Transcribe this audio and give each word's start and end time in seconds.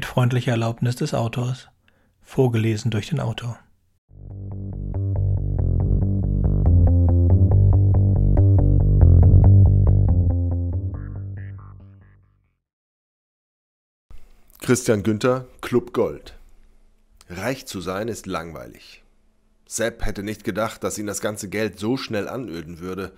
Mit 0.00 0.06
freundlicher 0.06 0.52
Erlaubnis 0.52 0.96
des 0.96 1.12
Autors. 1.12 1.68
Vorgelesen 2.22 2.90
durch 2.90 3.10
den 3.10 3.20
Autor. 3.20 3.58
Christian 14.62 15.02
Günther, 15.02 15.46
Club 15.60 15.92
Gold. 15.92 16.32
Reich 17.28 17.66
zu 17.66 17.82
sein 17.82 18.08
ist 18.08 18.24
langweilig. 18.24 19.02
Sepp 19.66 20.06
hätte 20.06 20.22
nicht 20.22 20.44
gedacht, 20.44 20.82
dass 20.82 20.96
ihn 20.96 21.06
das 21.06 21.20
ganze 21.20 21.50
Geld 21.50 21.78
so 21.78 21.98
schnell 21.98 22.26
anöden 22.26 22.78
würde. 22.78 23.12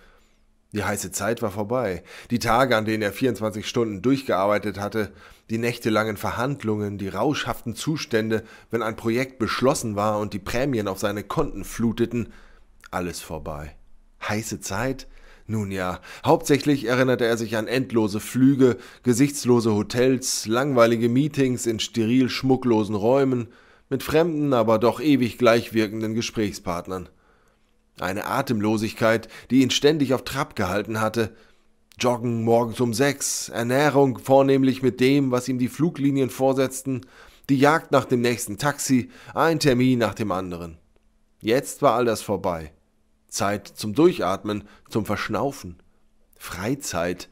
Die 0.72 0.84
heiße 0.84 1.12
Zeit 1.12 1.42
war 1.42 1.50
vorbei. 1.50 2.02
Die 2.30 2.38
Tage, 2.38 2.76
an 2.76 2.86
denen 2.86 3.02
er 3.02 3.12
24 3.12 3.68
Stunden 3.68 4.00
durchgearbeitet 4.00 4.80
hatte, 4.80 5.12
die 5.50 5.58
nächtelangen 5.58 6.16
Verhandlungen, 6.16 6.96
die 6.96 7.08
rauschhaften 7.08 7.74
Zustände, 7.74 8.42
wenn 8.70 8.82
ein 8.82 8.96
Projekt 8.96 9.38
beschlossen 9.38 9.96
war 9.96 10.18
und 10.18 10.32
die 10.32 10.38
Prämien 10.38 10.88
auf 10.88 10.98
seine 10.98 11.24
Konten 11.24 11.64
fluteten, 11.64 12.32
alles 12.90 13.20
vorbei. 13.20 13.76
Heiße 14.26 14.60
Zeit? 14.60 15.06
Nun 15.46 15.70
ja, 15.70 16.00
hauptsächlich 16.24 16.86
erinnerte 16.86 17.26
er 17.26 17.36
sich 17.36 17.56
an 17.56 17.66
endlose 17.66 18.20
Flüge, 18.20 18.78
gesichtslose 19.02 19.74
Hotels, 19.74 20.46
langweilige 20.46 21.10
Meetings 21.10 21.66
in 21.66 21.80
steril 21.80 22.30
schmucklosen 22.30 22.94
Räumen, 22.94 23.48
mit 23.90 24.02
fremden, 24.02 24.54
aber 24.54 24.78
doch 24.78 25.00
ewig 25.00 25.36
gleichwirkenden 25.36 26.14
Gesprächspartnern. 26.14 27.10
Eine 28.00 28.26
Atemlosigkeit, 28.26 29.28
die 29.50 29.62
ihn 29.62 29.70
ständig 29.70 30.14
auf 30.14 30.24
Trab 30.24 30.56
gehalten 30.56 31.00
hatte. 31.00 31.36
Joggen 31.98 32.42
morgens 32.42 32.80
um 32.80 32.94
sechs, 32.94 33.48
Ernährung 33.48 34.18
vornehmlich 34.18 34.82
mit 34.82 35.00
dem, 35.00 35.30
was 35.30 35.48
ihm 35.48 35.58
die 35.58 35.68
Fluglinien 35.68 36.30
vorsetzten, 36.30 37.02
die 37.48 37.58
Jagd 37.58 37.92
nach 37.92 38.06
dem 38.06 38.20
nächsten 38.20 38.56
Taxi, 38.56 39.10
ein 39.34 39.60
Termin 39.60 39.98
nach 39.98 40.14
dem 40.14 40.32
anderen. 40.32 40.78
Jetzt 41.40 41.82
war 41.82 41.94
all 41.94 42.04
das 42.04 42.22
vorbei. 42.22 42.72
Zeit 43.28 43.66
zum 43.66 43.94
Durchatmen, 43.94 44.64
zum 44.88 45.04
Verschnaufen. 45.04 45.76
Freizeit. 46.36 47.28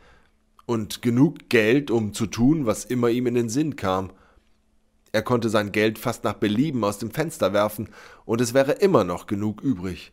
Und 0.67 1.03
genug 1.03 1.49
Geld, 1.49 1.91
um 1.91 2.13
zu 2.13 2.27
tun, 2.27 2.67
was 2.67 2.85
immer 2.85 3.09
ihm 3.09 3.27
in 3.27 3.35
den 3.35 3.49
Sinn 3.49 3.77
kam. 3.77 4.13
Er 5.13 5.23
konnte 5.23 5.49
sein 5.49 5.73
Geld 5.73 5.99
fast 5.99 6.23
nach 6.23 6.35
Belieben 6.35 6.85
aus 6.85 6.99
dem 6.99 7.11
Fenster 7.11 7.53
werfen, 7.53 7.89
und 8.25 8.41
es 8.41 8.55
wäre 8.55 8.73
immer 8.73 9.05
noch 9.05 9.27
genug 9.27 9.63
übrig. 9.63 10.13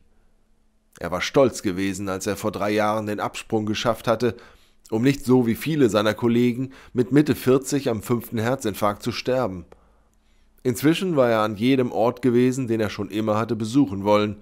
Er 1.00 1.12
war 1.12 1.22
stolz 1.22 1.62
gewesen, 1.62 2.10
als 2.10 2.26
er 2.28 2.36
vor 2.36 2.52
drei 2.52 2.72
Jahren 2.72 3.06
den 3.06 3.20
Absprung 3.20 3.66
geschafft 3.66 4.08
hatte, 4.08 4.36
um 4.90 5.04
nicht 5.04 5.26
so 5.26 5.46
wie 5.46 5.56
viele 5.56 5.90
seiner 5.90 6.14
Kollegen 6.14 6.72
mit 6.94 7.12
Mitte 7.12 7.36
40 7.36 7.90
am 7.90 8.02
fünften 8.02 8.40
Herzinfarkt 8.40 9.04
zu 9.04 9.12
sterben. 9.12 9.66
Inzwischen 10.64 11.16
war 11.16 11.30
er 11.30 11.42
an 11.42 11.56
jedem 11.56 11.92
Ort 11.92 12.22
gewesen, 12.22 12.68
den 12.68 12.80
er 12.80 12.90
schon 12.90 13.10
immer 13.10 13.38
hatte 13.38 13.56
besuchen 13.56 14.04
wollen. 14.04 14.38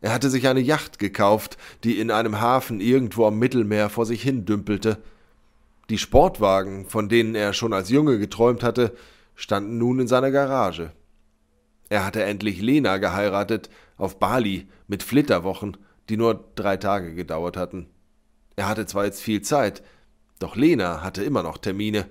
Er 0.00 0.12
hatte 0.12 0.28
sich 0.28 0.48
eine 0.48 0.60
Yacht 0.60 0.98
gekauft, 0.98 1.56
die 1.84 1.98
in 1.98 2.10
einem 2.10 2.40
Hafen 2.40 2.80
irgendwo 2.80 3.26
am 3.26 3.38
Mittelmeer 3.38 3.88
vor 3.88 4.04
sich 4.04 4.22
hin 4.22 4.44
dümpelte. 4.44 4.98
Die 5.90 5.98
Sportwagen, 5.98 6.86
von 6.86 7.08
denen 7.08 7.34
er 7.34 7.52
schon 7.52 7.72
als 7.72 7.88
Junge 7.88 8.18
geträumt 8.18 8.62
hatte, 8.62 8.94
standen 9.34 9.78
nun 9.78 10.00
in 10.00 10.08
seiner 10.08 10.30
Garage. 10.30 10.92
Er 11.88 12.04
hatte 12.04 12.22
endlich 12.22 12.60
Lena 12.60 12.98
geheiratet, 12.98 13.70
auf 13.96 14.18
Bali, 14.18 14.66
mit 14.88 15.02
Flitterwochen, 15.02 15.76
die 16.08 16.16
nur 16.16 16.44
drei 16.54 16.76
Tage 16.76 17.14
gedauert 17.14 17.56
hatten. 17.56 17.88
Er 18.56 18.68
hatte 18.68 18.86
zwar 18.86 19.04
jetzt 19.04 19.20
viel 19.20 19.42
Zeit, 19.42 19.82
doch 20.38 20.56
Lena 20.56 21.02
hatte 21.02 21.24
immer 21.24 21.42
noch 21.42 21.58
Termine. 21.58 22.06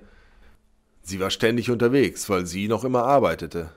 Sie 1.02 1.20
war 1.20 1.30
ständig 1.30 1.70
unterwegs, 1.70 2.28
weil 2.28 2.46
sie 2.46 2.68
noch 2.68 2.84
immer 2.84 3.04
arbeitete. 3.04 3.70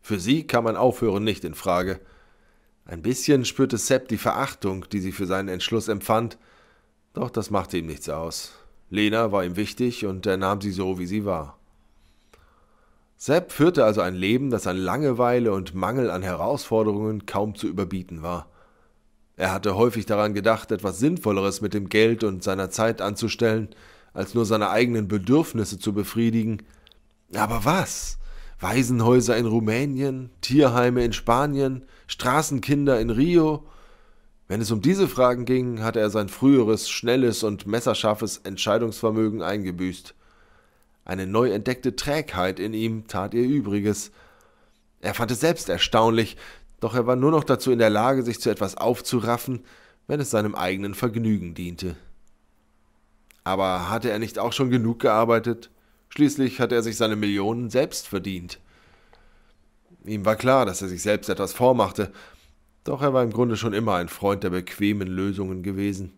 Für 0.00 0.20
sie 0.20 0.46
kam 0.46 0.66
ein 0.66 0.76
Aufhören 0.76 1.24
nicht 1.24 1.44
in 1.44 1.54
Frage. 1.54 2.00
Ein 2.84 3.00
bisschen 3.00 3.46
spürte 3.46 3.78
Sepp 3.78 4.08
die 4.08 4.18
Verachtung, 4.18 4.86
die 4.92 5.00
sie 5.00 5.12
für 5.12 5.26
seinen 5.26 5.48
Entschluss 5.48 5.88
empfand, 5.88 6.36
doch 7.14 7.30
das 7.30 7.50
machte 7.50 7.78
ihm 7.78 7.86
nichts 7.86 8.08
aus. 8.08 8.52
Lena 8.90 9.32
war 9.32 9.44
ihm 9.44 9.56
wichtig 9.56 10.04
und 10.04 10.26
er 10.26 10.36
nahm 10.36 10.60
sie 10.60 10.72
so, 10.72 10.98
wie 10.98 11.06
sie 11.06 11.24
war. 11.24 11.58
Sepp 13.16 13.52
führte 13.52 13.84
also 13.84 14.00
ein 14.00 14.14
Leben, 14.14 14.50
das 14.50 14.66
an 14.66 14.76
Langeweile 14.76 15.52
und 15.52 15.74
Mangel 15.74 16.10
an 16.10 16.22
Herausforderungen 16.22 17.26
kaum 17.26 17.54
zu 17.54 17.66
überbieten 17.66 18.22
war. 18.22 18.48
Er 19.36 19.52
hatte 19.52 19.76
häufig 19.76 20.06
daran 20.06 20.34
gedacht, 20.34 20.70
etwas 20.70 20.98
Sinnvolleres 20.98 21.60
mit 21.60 21.74
dem 21.74 21.88
Geld 21.88 22.22
und 22.22 22.42
seiner 22.42 22.70
Zeit 22.70 23.00
anzustellen, 23.00 23.68
als 24.12 24.34
nur 24.34 24.46
seine 24.46 24.70
eigenen 24.70 25.08
Bedürfnisse 25.08 25.78
zu 25.78 25.92
befriedigen. 25.92 26.62
Aber 27.34 27.64
was? 27.64 28.18
Waisenhäuser 28.60 29.36
in 29.36 29.46
Rumänien, 29.46 30.30
Tierheime 30.40 31.04
in 31.04 31.12
Spanien, 31.12 31.84
Straßenkinder 32.06 33.00
in 33.00 33.10
Rio? 33.10 33.66
Wenn 34.46 34.60
es 34.60 34.70
um 34.70 34.80
diese 34.80 35.08
Fragen 35.08 35.46
ging, 35.46 35.82
hatte 35.82 35.98
er 35.98 36.10
sein 36.10 36.28
früheres, 36.28 36.88
schnelles 36.88 37.42
und 37.42 37.66
messerscharfes 37.66 38.38
Entscheidungsvermögen 38.38 39.42
eingebüßt. 39.42 40.14
Eine 41.04 41.26
neu 41.26 41.50
entdeckte 41.50 41.96
Trägheit 41.96 42.58
in 42.58 42.72
ihm 42.72 43.06
tat 43.06 43.34
ihr 43.34 43.44
Übriges. 43.44 44.10
Er 45.00 45.12
fand 45.12 45.30
es 45.30 45.40
selbst 45.40 45.68
erstaunlich, 45.68 46.36
doch 46.80 46.94
er 46.94 47.06
war 47.06 47.16
nur 47.16 47.30
noch 47.30 47.44
dazu 47.44 47.70
in 47.70 47.78
der 47.78 47.90
Lage, 47.90 48.22
sich 48.22 48.40
zu 48.40 48.50
etwas 48.50 48.76
aufzuraffen, 48.76 49.64
wenn 50.06 50.20
es 50.20 50.30
seinem 50.30 50.54
eigenen 50.54 50.94
Vergnügen 50.94 51.54
diente. 51.54 51.96
Aber 53.42 53.90
hatte 53.90 54.10
er 54.10 54.18
nicht 54.18 54.38
auch 54.38 54.54
schon 54.54 54.70
genug 54.70 55.00
gearbeitet? 55.00 55.70
Schließlich 56.08 56.60
hatte 56.60 56.74
er 56.74 56.82
sich 56.82 56.96
seine 56.96 57.16
Millionen 57.16 57.68
selbst 57.68 58.08
verdient. 58.08 58.58
Ihm 60.04 60.24
war 60.24 60.36
klar, 60.36 60.64
dass 60.64 60.80
er 60.80 60.88
sich 60.88 61.02
selbst 61.02 61.28
etwas 61.28 61.52
vormachte, 61.52 62.12
doch 62.84 63.02
er 63.02 63.12
war 63.12 63.22
im 63.22 63.32
Grunde 63.32 63.56
schon 63.56 63.74
immer 63.74 63.96
ein 63.96 64.08
Freund 64.08 64.42
der 64.42 64.50
bequemen 64.50 65.08
Lösungen 65.08 65.62
gewesen. 65.62 66.12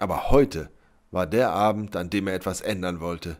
Aber 0.00 0.30
heute 0.30 0.70
war 1.10 1.26
der 1.26 1.50
Abend, 1.50 1.94
an 1.96 2.10
dem 2.10 2.26
er 2.26 2.34
etwas 2.34 2.60
ändern 2.60 3.00
wollte 3.00 3.36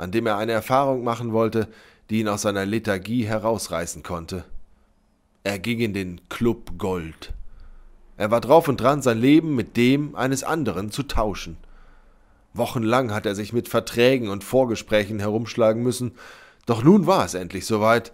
an 0.00 0.12
dem 0.12 0.26
er 0.26 0.38
eine 0.38 0.52
Erfahrung 0.52 1.04
machen 1.04 1.32
wollte, 1.34 1.68
die 2.08 2.20
ihn 2.20 2.28
aus 2.28 2.42
seiner 2.42 2.64
Lethargie 2.64 3.26
herausreißen 3.26 4.02
konnte. 4.02 4.44
Er 5.44 5.58
ging 5.58 5.78
in 5.80 5.92
den 5.92 6.22
Club 6.30 6.78
Gold. 6.78 7.34
Er 8.16 8.30
war 8.30 8.40
drauf 8.40 8.66
und 8.68 8.80
dran, 8.80 9.02
sein 9.02 9.18
Leben 9.18 9.54
mit 9.54 9.76
dem 9.76 10.14
eines 10.14 10.42
anderen 10.42 10.90
zu 10.90 11.02
tauschen. 11.02 11.58
Wochenlang 12.54 13.12
hat 13.12 13.26
er 13.26 13.34
sich 13.34 13.52
mit 13.52 13.68
Verträgen 13.68 14.30
und 14.30 14.42
Vorgesprächen 14.42 15.18
herumschlagen 15.18 15.82
müssen, 15.82 16.12
doch 16.64 16.82
nun 16.82 17.06
war 17.06 17.26
es 17.26 17.34
endlich 17.34 17.66
soweit. 17.66 18.10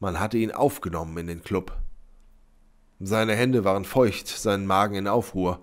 Man 0.00 0.20
hatte 0.20 0.36
ihn 0.36 0.52
aufgenommen 0.52 1.16
in 1.16 1.28
den 1.28 1.42
Club. 1.42 1.72
Seine 3.00 3.34
Hände 3.34 3.64
waren 3.64 3.86
feucht, 3.86 4.28
sein 4.28 4.66
Magen 4.66 4.96
in 4.96 5.08
Aufruhr. 5.08 5.60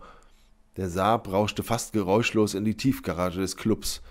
Der 0.77 0.89
Saab 0.89 1.31
rauschte 1.31 1.61
fast 1.61 1.93
geräuschlos 1.93 2.55
in 2.55 2.65
die 2.65 2.77
Tiefgarage 2.77 3.39
des 3.39 3.55
Clubs. 3.55 4.01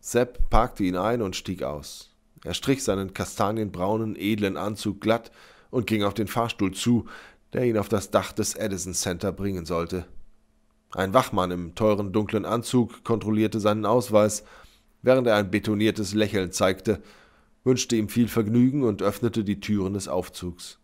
Sepp 0.00 0.48
parkte 0.50 0.84
ihn 0.84 0.96
ein 0.96 1.22
und 1.22 1.36
stieg 1.36 1.62
aus. 1.62 2.14
Er 2.44 2.54
strich 2.54 2.84
seinen 2.84 3.14
kastanienbraunen, 3.14 4.16
edlen 4.16 4.56
Anzug 4.56 5.00
glatt 5.00 5.30
und 5.70 5.86
ging 5.86 6.04
auf 6.04 6.14
den 6.14 6.28
Fahrstuhl 6.28 6.72
zu, 6.72 7.06
der 7.52 7.64
ihn 7.64 7.78
auf 7.78 7.88
das 7.88 8.10
Dach 8.10 8.32
des 8.32 8.54
Edison 8.54 8.94
Center 8.94 9.32
bringen 9.32 9.66
sollte. 9.66 10.06
Ein 10.92 11.14
Wachmann 11.14 11.50
im 11.50 11.74
teuren 11.74 12.12
dunklen 12.12 12.44
Anzug 12.44 13.04
kontrollierte 13.04 13.60
seinen 13.60 13.84
Ausweis, 13.84 14.44
während 15.02 15.26
er 15.26 15.36
ein 15.36 15.50
betoniertes 15.50 16.14
Lächeln 16.14 16.52
zeigte, 16.52 17.02
wünschte 17.64 17.96
ihm 17.96 18.08
viel 18.08 18.28
Vergnügen 18.28 18.84
und 18.84 19.02
öffnete 19.02 19.44
die 19.44 19.60
Türen 19.60 19.94
des 19.94 20.08
Aufzugs. 20.08 20.78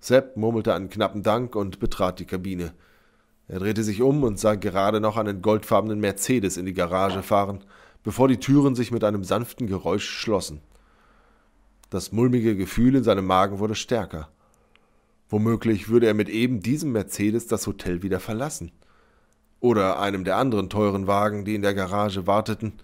Sepp 0.00 0.36
murmelte 0.36 0.74
einen 0.74 0.90
knappen 0.90 1.22
Dank 1.22 1.56
und 1.56 1.80
betrat 1.80 2.18
die 2.18 2.26
Kabine. 2.26 2.74
Er 3.46 3.60
drehte 3.60 3.82
sich 3.82 4.02
um 4.02 4.22
und 4.24 4.38
sah 4.38 4.56
gerade 4.56 5.00
noch 5.00 5.16
einen 5.16 5.40
goldfarbenen 5.40 6.00
Mercedes 6.00 6.56
in 6.56 6.66
die 6.66 6.74
Garage 6.74 7.22
fahren 7.22 7.64
bevor 8.08 8.26
die 8.26 8.40
Türen 8.40 8.74
sich 8.74 8.90
mit 8.90 9.04
einem 9.04 9.22
sanften 9.22 9.66
Geräusch 9.66 10.08
schlossen. 10.08 10.62
Das 11.90 12.10
mulmige 12.10 12.56
Gefühl 12.56 12.94
in 12.94 13.04
seinem 13.04 13.26
Magen 13.26 13.58
wurde 13.58 13.74
stärker. 13.74 14.30
Womöglich 15.28 15.90
würde 15.90 16.06
er 16.06 16.14
mit 16.14 16.30
eben 16.30 16.62
diesem 16.62 16.92
Mercedes 16.92 17.48
das 17.48 17.66
Hotel 17.66 18.02
wieder 18.02 18.18
verlassen. 18.18 18.72
Oder 19.60 20.00
einem 20.00 20.24
der 20.24 20.38
anderen 20.38 20.70
teuren 20.70 21.06
Wagen, 21.06 21.44
die 21.44 21.54
in 21.54 21.60
der 21.60 21.74
Garage 21.74 22.26
warteten. 22.26 22.80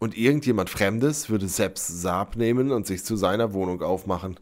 Und 0.00 0.18
irgendjemand 0.18 0.68
Fremdes 0.68 1.30
würde 1.30 1.46
Sepps 1.46 1.86
Saab 1.86 2.34
nehmen 2.34 2.72
und 2.72 2.88
sich 2.88 3.04
zu 3.04 3.14
seiner 3.14 3.52
Wohnung 3.52 3.82
aufmachen. 3.82 4.40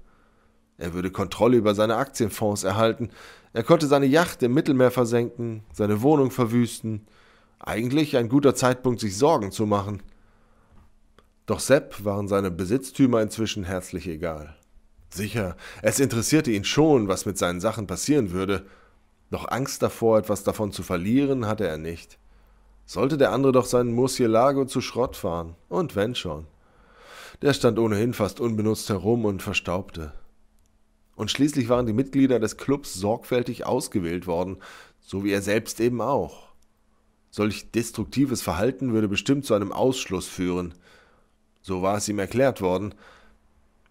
Er 0.78 0.94
würde 0.94 1.10
Kontrolle 1.10 1.58
über 1.58 1.74
seine 1.74 1.96
Aktienfonds 1.96 2.64
erhalten, 2.64 3.10
er 3.52 3.62
konnte 3.62 3.86
seine 3.88 4.06
Yacht 4.06 4.42
im 4.42 4.54
Mittelmeer 4.54 4.90
versenken, 4.90 5.64
seine 5.74 6.00
Wohnung 6.00 6.30
verwüsten, 6.30 7.06
eigentlich 7.58 8.16
ein 8.16 8.28
guter 8.28 8.54
Zeitpunkt, 8.54 9.00
sich 9.00 9.16
Sorgen 9.16 9.52
zu 9.52 9.66
machen. 9.66 10.02
Doch 11.46 11.60
Sepp 11.60 12.04
waren 12.04 12.28
seine 12.28 12.50
Besitztümer 12.50 13.22
inzwischen 13.22 13.64
herzlich 13.64 14.08
egal. 14.08 14.56
Sicher, 15.10 15.56
es 15.82 16.00
interessierte 16.00 16.50
ihn 16.50 16.64
schon, 16.64 17.08
was 17.08 17.26
mit 17.26 17.38
seinen 17.38 17.60
Sachen 17.60 17.86
passieren 17.86 18.32
würde, 18.32 18.66
doch 19.30 19.48
Angst 19.48 19.82
davor, 19.82 20.18
etwas 20.18 20.44
davon 20.44 20.72
zu 20.72 20.82
verlieren, 20.82 21.46
hatte 21.46 21.66
er 21.66 21.78
nicht. 21.78 22.18
Sollte 22.84 23.18
der 23.18 23.32
andere 23.32 23.52
doch 23.52 23.64
seinen 23.64 23.92
Murcielago 23.92 24.66
zu 24.66 24.80
Schrott 24.80 25.16
fahren, 25.16 25.56
und 25.68 25.96
wenn 25.96 26.14
schon. 26.14 26.46
der 27.42 27.52
stand 27.52 27.78
ohnehin 27.78 28.14
fast 28.14 28.40
unbenutzt 28.40 28.88
herum 28.88 29.24
und 29.24 29.42
verstaubte. 29.42 30.12
Und 31.16 31.30
schließlich 31.30 31.68
waren 31.68 31.86
die 31.86 31.92
Mitglieder 31.92 32.38
des 32.38 32.56
Clubs 32.56 32.94
sorgfältig 32.94 33.66
ausgewählt 33.66 34.26
worden, 34.26 34.58
so 35.00 35.24
wie 35.24 35.32
er 35.32 35.42
selbst 35.42 35.80
eben 35.80 36.00
auch. 36.00 36.48
Solch 37.36 37.70
destruktives 37.70 38.40
Verhalten 38.40 38.94
würde 38.94 39.08
bestimmt 39.08 39.44
zu 39.44 39.52
einem 39.52 39.70
Ausschluss 39.70 40.26
führen. 40.26 40.72
So 41.60 41.82
war 41.82 41.98
es 41.98 42.08
ihm 42.08 42.18
erklärt 42.18 42.62
worden. 42.62 42.94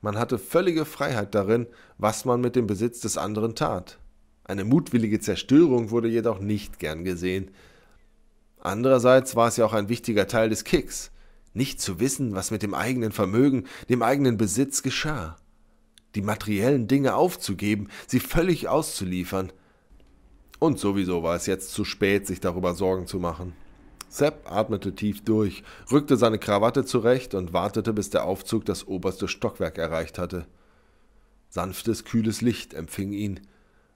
Man 0.01 0.18
hatte 0.18 0.39
völlige 0.39 0.83
Freiheit 0.83 1.36
darin, 1.36 1.68
was 2.00 2.25
man 2.25 2.42
mit 2.42 2.56
dem 2.56 2.65
Besitz 2.65 3.01
des 3.01 3.19
anderen 3.19 3.53
tat. 3.53 4.00
Eine 4.45 4.63
mutwillige 4.63 5.19
Zerstörung 5.19 5.92
wurde 5.92 6.07
jedoch 6.07 6.39
nicht 6.39 6.80
gern 6.80 7.03
gesehen. 7.03 7.51
Andererseits 8.62 9.36
war 9.36 9.50
es 9.50 9.57
ja 9.57 9.65
auch 9.65 9.74
ein 9.74 9.89
wichtiger 9.89 10.25
Teil 10.25 10.50
des 10.50 10.63
Kicks, 10.63 11.12
nicht 11.53 11.80
zu 11.80 12.00
wissen, 12.00 12.33
was 12.33 12.50
mit 12.50 12.63
dem 12.63 12.74
eigenen 12.74 13.12
Vermögen, 13.12 13.65
dem 13.89 14.01
eigenen 14.01 14.38
Besitz 14.38 14.81
geschah 14.81 15.38
die 16.15 16.21
materiellen 16.21 16.88
Dinge 16.88 17.15
aufzugeben, 17.15 17.89
sie 18.07 18.19
völlig 18.19 18.68
auszuliefern. 18.68 19.51
Und 20.59 20.79
sowieso 20.79 21.23
war 21.23 21.35
es 21.35 21.45
jetzt 21.45 21.71
zu 21.71 21.83
spät, 21.83 22.27
sich 22.27 22.39
darüber 22.39 22.73
Sorgen 22.73 23.07
zu 23.07 23.19
machen. 23.19 23.53
Sepp 24.07 24.49
atmete 24.49 24.95
tief 24.95 25.23
durch, 25.23 25.63
rückte 25.91 26.15
seine 26.15 26.39
Krawatte 26.39 26.85
zurecht 26.85 27.33
und 27.33 27.51
wartete, 27.51 27.91
bis 27.91 28.09
der 28.09 28.23
Aufzug 28.23 28.65
das 28.65 28.87
oberste 28.87 29.27
Stockwerk 29.27 29.77
erreicht 29.77 30.17
hatte. 30.17 30.45
Sanftes, 31.49 32.05
kühles 32.05 32.41
Licht 32.41 32.73
empfing 32.73 33.11
ihn. 33.11 33.41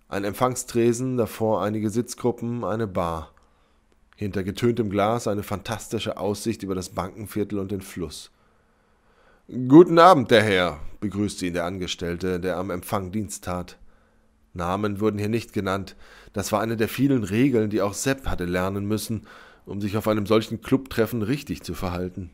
Ein 0.09 0.23
Empfangstresen, 0.23 1.17
davor 1.17 1.61
einige 1.61 1.89
Sitzgruppen, 1.89 2.63
eine 2.63 2.88
Bar. 2.88 3.31
Hinter 4.15 4.44
getöntem 4.44 4.89
Glas 4.89 5.27
eine 5.27 5.44
fantastische 5.44 6.17
Aussicht 6.17 6.63
über 6.63 6.75
das 6.75 6.89
Bankenviertel 6.89 7.59
und 7.59 7.71
den 7.71 7.81
Fluss. 7.81 8.31
Guten 9.67 9.97
Abend, 9.97 10.29
der 10.31 10.44
Herr, 10.44 10.79
begrüßte 11.00 11.45
ihn 11.45 11.53
der 11.53 11.65
Angestellte, 11.65 12.39
der 12.39 12.57
am 12.57 12.69
Empfang 12.69 13.11
Dienst 13.11 13.45
tat. 13.45 13.77
Namen 14.54 15.00
wurden 15.00 15.19
hier 15.19 15.30
nicht 15.30 15.54
genannt. 15.54 15.96
Das 16.34 16.51
war 16.51 16.62
eine 16.62 16.78
der 16.78 16.90
vielen 16.90 17.24
Regeln, 17.24 17.69
die 17.69 17.81
auch 17.81 17.94
Sepp 17.94 18.28
hatte 18.28 18.46
lernen 18.46 18.86
müssen, 18.86 19.28
um 19.66 19.81
sich 19.81 19.98
auf 19.98 20.07
einem 20.07 20.25
solchen 20.25 20.62
Clubtreffen 20.62 21.22
richtig 21.22 21.63
zu 21.63 21.74
verhalten. 21.74 22.31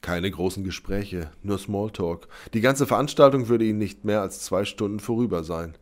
Keine 0.00 0.30
großen 0.30 0.62
Gespräche, 0.62 1.32
nur 1.42 1.58
Smalltalk. 1.58 2.28
Die 2.54 2.60
ganze 2.60 2.86
Veranstaltung 2.86 3.48
würde 3.48 3.64
Ihnen 3.64 3.78
nicht 3.78 4.04
mehr 4.04 4.20
als 4.20 4.40
zwei 4.40 4.64
Stunden 4.64 5.00
vorüber 5.00 5.42
sein. 5.42 5.76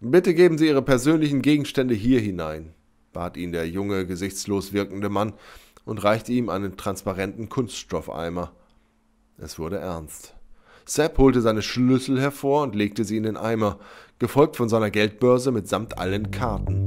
Bitte 0.00 0.34
geben 0.34 0.58
Sie 0.58 0.66
Ihre 0.66 0.82
persönlichen 0.82 1.40
Gegenstände 1.40 1.94
hier 1.94 2.20
hinein, 2.20 2.74
bat 3.12 3.36
ihn 3.36 3.52
der 3.52 3.68
junge, 3.68 4.06
gesichtslos 4.06 4.72
wirkende 4.72 5.08
Mann 5.08 5.32
und 5.84 6.04
reichte 6.04 6.32
ihm 6.32 6.48
einen 6.48 6.76
transparenten 6.76 7.48
Kunststoffeimer. 7.48 8.52
Es 9.38 9.58
wurde 9.58 9.78
ernst. 9.78 10.34
Sepp 10.84 11.18
holte 11.18 11.40
seine 11.40 11.62
Schlüssel 11.62 12.20
hervor 12.20 12.62
und 12.62 12.74
legte 12.74 13.04
sie 13.04 13.16
in 13.16 13.22
den 13.22 13.36
Eimer, 13.36 13.78
gefolgt 14.18 14.56
von 14.56 14.68
seiner 14.68 14.90
Geldbörse 14.90 15.52
mitsamt 15.52 15.98
allen 15.98 16.30
Karten. 16.30 16.86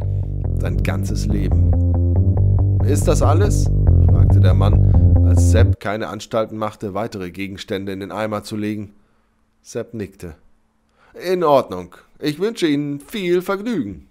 Sein 0.59 0.83
ganzes 0.83 1.25
Leben. 1.25 1.71
Ist 2.85 3.07
das 3.07 3.21
alles? 3.21 3.65
fragte 4.09 4.39
der 4.39 4.53
Mann, 4.53 5.25
als 5.25 5.51
Sepp 5.51 5.79
keine 5.79 6.07
Anstalten 6.07 6.57
machte, 6.57 6.93
weitere 6.93 7.31
Gegenstände 7.31 7.91
in 7.91 7.99
den 7.99 8.11
Eimer 8.11 8.43
zu 8.43 8.55
legen. 8.55 8.93
Sepp 9.61 9.93
nickte. 9.93 10.35
In 11.13 11.43
Ordnung. 11.43 11.95
Ich 12.19 12.39
wünsche 12.39 12.67
Ihnen 12.67 12.99
viel 12.99 13.41
Vergnügen. 13.41 14.07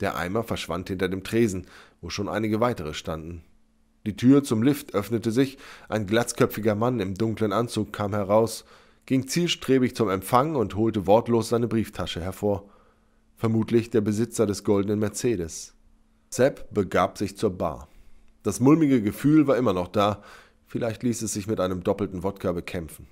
Der 0.00 0.16
Eimer 0.16 0.42
verschwand 0.42 0.88
hinter 0.88 1.08
dem 1.08 1.22
Tresen, 1.22 1.66
wo 2.00 2.10
schon 2.10 2.28
einige 2.28 2.60
weitere 2.60 2.94
standen. 2.94 3.42
Die 4.06 4.16
Tür 4.16 4.42
zum 4.42 4.62
Lift 4.62 4.94
öffnete 4.94 5.30
sich, 5.30 5.58
ein 5.88 6.06
glatzköpfiger 6.06 6.74
Mann 6.74 6.98
im 6.98 7.14
dunklen 7.14 7.52
Anzug 7.52 7.92
kam 7.92 8.14
heraus, 8.14 8.64
ging 9.06 9.26
zielstrebig 9.26 9.94
zum 9.94 10.08
Empfang 10.08 10.56
und 10.56 10.76
holte 10.76 11.06
wortlos 11.06 11.48
seine 11.48 11.68
Brieftasche 11.68 12.20
hervor. 12.20 12.68
Vermutlich 13.36 13.90
der 13.90 14.00
Besitzer 14.00 14.46
des 14.46 14.64
goldenen 14.64 14.98
Mercedes. 14.98 15.74
Sepp 16.30 16.72
begab 16.72 17.18
sich 17.18 17.36
zur 17.36 17.50
Bar. 17.50 17.88
Das 18.42 18.60
mulmige 18.60 19.02
Gefühl 19.02 19.46
war 19.46 19.56
immer 19.56 19.72
noch 19.72 19.88
da, 19.88 20.22
vielleicht 20.66 21.02
ließ 21.02 21.22
es 21.22 21.32
sich 21.32 21.46
mit 21.46 21.60
einem 21.60 21.82
doppelten 21.82 22.22
Wodka 22.22 22.52
bekämpfen. 22.52 23.06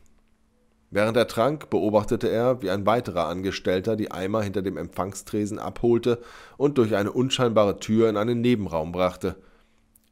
Während 0.90 1.16
er 1.16 1.28
trank, 1.28 1.70
beobachtete 1.70 2.28
er, 2.28 2.62
wie 2.62 2.70
ein 2.70 2.86
weiterer 2.86 3.26
Angestellter 3.26 3.96
die 3.96 4.10
Eimer 4.10 4.42
hinter 4.42 4.62
dem 4.62 4.76
Empfangstresen 4.76 5.58
abholte 5.58 6.20
und 6.56 6.78
durch 6.78 6.96
eine 6.96 7.12
unscheinbare 7.12 7.78
Tür 7.78 8.08
in 8.08 8.16
einen 8.16 8.40
Nebenraum 8.40 8.92
brachte– 8.92 9.36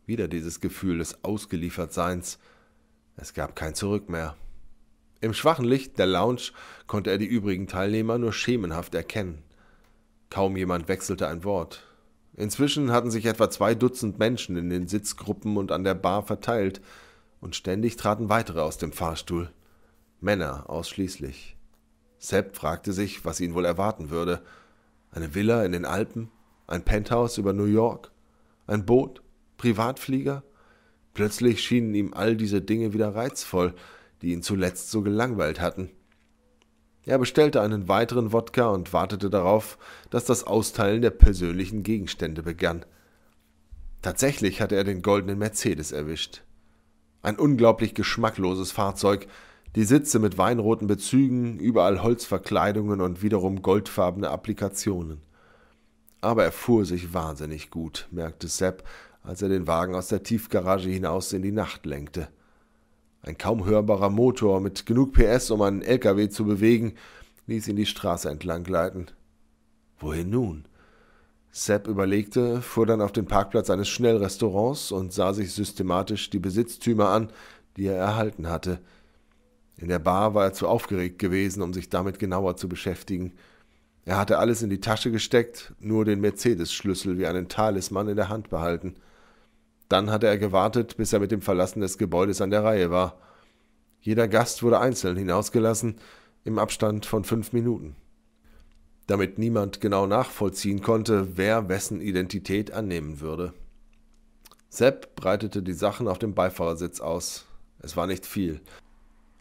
wieder 0.09 0.27
dieses 0.27 0.61
Gefühl 0.61 0.99
des 0.99 1.23
Ausgeliefertseins. 1.23 2.39
Es 3.17 3.35
gab 3.35 3.55
kein 3.55 3.75
Zurück 3.75 4.09
mehr. 4.09 4.35
Im 5.21 5.35
schwachen 5.35 5.65
Licht 5.65 5.99
der 5.99 6.07
Lounge 6.07 6.53
konnte 6.87 7.11
er 7.11 7.19
die 7.19 7.27
übrigen 7.27 7.67
Teilnehmer 7.67 8.19
nur 8.19 8.33
schemenhaft 8.33 8.95
erkennen. 8.95 9.43
Kaum 10.31 10.57
jemand 10.57 10.89
wechselte 10.89 11.27
ein 11.27 11.43
Wort. 11.45 11.85
Inzwischen 12.37 12.93
hatten 12.93 13.11
sich 13.11 13.27
etwa 13.27 13.51
zwei 13.51 13.75
Dutzend 13.75 14.19
Menschen 14.19 14.57
in 14.57 14.71
den 14.71 14.87
Sitzgruppen 14.87 15.57
und 15.57 15.73
an 15.73 15.83
der 15.85 15.95
Bar 15.95 16.23
verteilt, 16.23 16.81
und 17.41 17.57
ständig 17.57 17.97
traten 17.97 18.29
weitere 18.29 18.61
aus 18.61 18.79
dem 18.79 18.93
Fahrstuhl. 18.93 19.51
Männer 20.21 20.69
ausschließlich. 20.69 21.57
Sepp 22.19 22.57
fragte 22.57 22.93
sich, 22.93 23.25
was 23.25 23.41
ihn 23.41 23.55
wohl 23.55 23.65
erwarten 23.65 24.11
würde. 24.11 24.43
Eine 25.11 25.35
Villa 25.35 25.65
in 25.65 25.73
den 25.73 25.85
Alpen? 25.85 26.31
Ein 26.67 26.85
Penthouse 26.85 27.39
über 27.39 27.53
New 27.53 27.65
York? 27.65 28.11
Ein 28.67 28.85
Boot? 28.85 29.23
Privatflieger? 29.57 30.43
Plötzlich 31.15 31.63
schienen 31.63 31.95
ihm 31.95 32.13
all 32.13 32.37
diese 32.37 32.61
Dinge 32.61 32.93
wieder 32.93 33.15
reizvoll, 33.15 33.75
die 34.23 34.33
ihn 34.33 34.43
zuletzt 34.43 34.91
so 34.91 35.03
gelangweilt 35.03 35.61
hatten. 35.61 35.91
Er 37.05 37.19
bestellte 37.19 37.63
einen 37.63 37.89
weiteren 37.89 38.33
Wodka 38.33 38.69
und 38.69 38.93
wartete 38.93 39.31
darauf, 39.31 39.79
dass 40.11 40.25
das 40.25 40.45
Austeilen 40.45 41.01
der 41.01 41.11
persönlichen 41.11 41.83
Gegenstände 41.83 42.43
begann. 42.43 42.85
Tatsächlich 44.03 44.61
hatte 44.61 44.77
er 44.77 44.85
den 44.85 45.03
goldenen 45.03 45.39
Mercedes 45.39 45.91
erwischt. 45.91 46.43
Ein 47.23 47.39
unglaublich 47.39 47.95
geschmackloses 47.95 48.73
Fahrzeug, 48.73 49.27
die 49.75 49.85
Sitze 49.85 50.19
mit 50.19 50.39
weinroten 50.39 50.87
Bezügen, 50.87 51.59
überall 51.59 52.03
Holzverkleidungen 52.03 53.01
und 53.01 53.23
wiederum 53.23 53.63
goldfarbene 53.63 54.31
Applikationen. 54.31 55.21
Aber 56.21 56.45
er 56.45 56.53
fuhr 56.53 56.85
sich 56.85 57.15
wahnsinnig 57.15 57.71
gut, 57.71 58.09
merkte 58.11 58.49
Sepp, 58.49 58.85
als 59.23 59.43
er 59.43 59.49
den 59.49 59.67
Wagen 59.67 59.95
aus 59.95 60.09
der 60.09 60.23
Tiefgarage 60.23 60.89
hinaus 60.89 61.33
in 61.33 61.43
die 61.43 61.53
Nacht 61.53 61.87
lenkte. 61.87 62.29
Ein 63.23 63.37
kaum 63.37 63.65
hörbarer 63.65 64.11
Motor 64.11 64.61
mit 64.61 64.87
genug 64.87 65.13
PS, 65.13 65.51
um 65.51 65.63
einen 65.63 65.83
LKW 65.83 66.29
zu 66.29 66.45
bewegen, 66.45 66.95
ließ 67.47 67.69
ihn 67.69 67.77
die 67.77 67.87
Straße 67.87 68.31
entlang 68.31 68.65
gleiten. 68.65 69.07
Wohin 69.99 70.31
nun? 70.31 70.65
Sepp 71.51 71.89
überlegte, 71.89 72.63
fuhr 72.63 72.87
dann 72.87 73.01
auf 73.01 73.13
den 73.13 73.27
Parkplatz 73.27 73.71
eines 73.71 73.89
Schnellrestaurants 73.89 74.93
und 74.93 75.13
sah 75.13 75.33
sich 75.33 75.53
systematisch 75.53 76.31
die 76.31 76.39
Besitztümer 76.39 77.09
an, 77.09 77.31
die 77.77 77.87
er 77.87 77.97
erhalten 77.97 78.49
hatte. 78.49 78.81
In 79.77 79.89
der 79.89 79.99
Bar 79.99 80.35
war 80.35 80.45
er 80.45 80.53
zu 80.53 80.69
aufgeregt 80.69 81.19
gewesen, 81.19 81.63
um 81.63 81.73
sich 81.73 81.89
damit 81.89 82.19
genauer 82.19 82.57
zu 82.57 82.69
beschäftigen. 82.69 83.33
Er 84.05 84.19
hatte 84.19 84.39
alles 84.39 84.63
in 84.63 84.71
die 84.71 84.81
Tasche 84.81 85.11
gesteckt, 85.11 85.73
nur 85.81 86.05
den 86.05 86.21
Mercedes-Schlüssel 86.21 87.19
wie 87.19 87.27
einen 87.27 87.49
Talisman 87.49 88.09
in 88.09 88.17
der 88.17 88.29
Hand 88.29 88.51
behalten. 88.51 88.95
Dann 89.89 90.11
hatte 90.11 90.27
er 90.27 90.39
gewartet, 90.39 90.97
bis 90.97 91.13
er 91.13 91.21
mit 91.21 91.31
dem 91.31 91.41
Verlassen 91.41 91.81
des 91.81 91.99
Gebäudes 91.99 92.41
an 92.41 92.51
der 92.51 92.63
Reihe 92.63 92.91
war. 92.91 93.19
Jeder 94.01 94.29
Gast 94.29 94.63
wurde 94.63 94.81
einzeln 94.81 95.17
hinausgelassen, 95.17 95.97
im 96.45 96.59
Abstand 96.59 97.07
von 97.07 97.25
fünf 97.25 97.53
Minuten. 97.53 97.97
Damit 99.07 99.39
niemand 99.39 99.81
genau 99.81 100.07
nachvollziehen 100.07 100.83
konnte, 100.83 101.37
wer 101.37 101.69
wessen 101.69 102.01
Identität 102.01 102.73
annehmen 102.73 103.21
würde. 103.21 103.55
Sepp 104.69 105.17
breitete 105.17 105.63
die 105.63 105.73
Sachen 105.73 106.07
auf 106.07 106.19
dem 106.19 106.35
Beifahrersitz 106.35 107.01
aus. 107.01 107.47
Es 107.81 107.97
war 107.97 108.07
nicht 108.07 108.27
viel. 108.27 108.61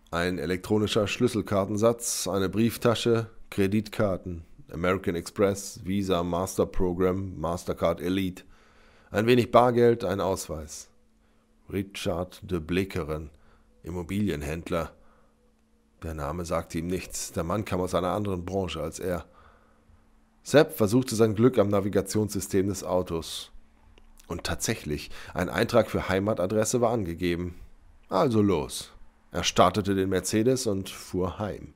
Ein 0.09 0.39
elektronischer 0.39 1.07
Schlüsselkartensatz, 1.07 2.29
eine 2.29 2.47
Brieftasche, 2.47 3.29
Kreditkarten, 3.49 4.45
American 4.71 5.15
Express, 5.15 5.81
Visa 5.83 6.23
Master 6.23 6.65
Program, 6.65 7.37
Mastercard 7.37 7.99
Elite– 7.99 8.43
ein 9.11 9.27
wenig 9.27 9.51
Bargeld, 9.51 10.03
ein 10.03 10.21
Ausweis. 10.21 10.89
Richard 11.71 12.39
de 12.49 12.59
Blickeren, 12.59 13.29
Immobilienhändler. 13.83 14.91
Der 16.03 16.13
Name 16.13 16.45
sagte 16.45 16.79
ihm 16.79 16.87
nichts, 16.87 17.31
der 17.31 17.43
Mann 17.43 17.65
kam 17.65 17.81
aus 17.81 17.95
einer 17.95 18.11
anderen 18.11 18.45
Branche 18.45 18.81
als 18.81 18.99
er. 18.99 19.25
Sepp 20.43 20.77
versuchte 20.77 21.15
sein 21.15 21.35
Glück 21.35 21.57
am 21.57 21.69
Navigationssystem 21.69 22.67
des 22.67 22.83
Autos. 22.83 23.51
Und 24.27 24.43
tatsächlich, 24.43 25.09
ein 25.33 25.49
Eintrag 25.49 25.89
für 25.89 26.09
Heimatadresse 26.09 26.81
war 26.81 26.91
angegeben. 26.91 27.55
Also 28.09 28.41
los. 28.41 28.91
Er 29.31 29.43
startete 29.43 29.95
den 29.95 30.09
Mercedes 30.09 30.67
und 30.67 30.89
fuhr 30.89 31.39
heim. 31.39 31.73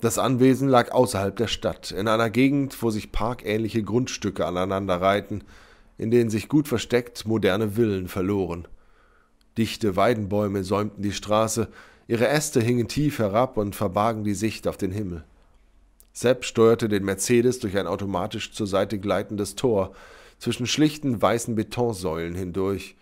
Das 0.00 0.18
Anwesen 0.18 0.68
lag 0.68 0.92
außerhalb 0.92 1.36
der 1.36 1.46
Stadt, 1.46 1.90
in 1.90 2.08
einer 2.08 2.30
Gegend, 2.30 2.82
wo 2.82 2.90
sich 2.90 3.12
parkähnliche 3.12 3.82
Grundstücke 3.82 4.46
aneinanderreihten, 4.46 5.44
in 5.98 6.10
denen 6.10 6.30
sich 6.30 6.48
gut 6.48 6.68
versteckt 6.68 7.26
moderne 7.26 7.72
Villen 7.72 8.08
verloren. 8.08 8.66
Dichte 9.58 9.96
Weidenbäume 9.96 10.64
säumten 10.64 11.02
die 11.02 11.12
Straße, 11.12 11.68
ihre 12.08 12.28
Äste 12.28 12.62
hingen 12.62 12.88
tief 12.88 13.18
herab 13.18 13.58
und 13.58 13.76
verbargen 13.76 14.24
die 14.24 14.34
Sicht 14.34 14.66
auf 14.66 14.78
den 14.78 14.90
Himmel. 14.90 15.22
Sepp 16.14 16.46
steuerte 16.46 16.88
den 16.88 17.04
Mercedes 17.04 17.58
durch 17.58 17.76
ein 17.76 17.86
automatisch 17.86 18.52
zur 18.52 18.66
Seite 18.66 18.98
gleitendes 18.98 19.54
Tor, 19.54 19.92
zwischen 20.38 20.66
schlichten 20.66 21.20
weißen 21.20 21.54
Betonsäulen 21.54 22.34
hindurch. 22.34 22.96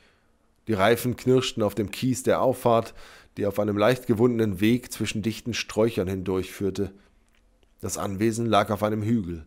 Die 0.66 0.74
Reifen 0.74 1.14
knirschten 1.14 1.62
auf 1.62 1.76
dem 1.76 1.92
Kies 1.92 2.24
der 2.24 2.42
Auffahrt, 2.42 2.92
die 3.38 3.46
auf 3.46 3.60
einem 3.60 3.78
leicht 3.78 4.08
gewundenen 4.08 4.60
Weg 4.60 4.92
zwischen 4.92 5.22
dichten 5.22 5.54
Sträuchern 5.54 6.08
hindurchführte. 6.08 6.92
Das 7.80 7.96
Anwesen 7.96 8.46
lag 8.46 8.70
auf 8.70 8.82
einem 8.82 9.02
Hügel. 9.02 9.46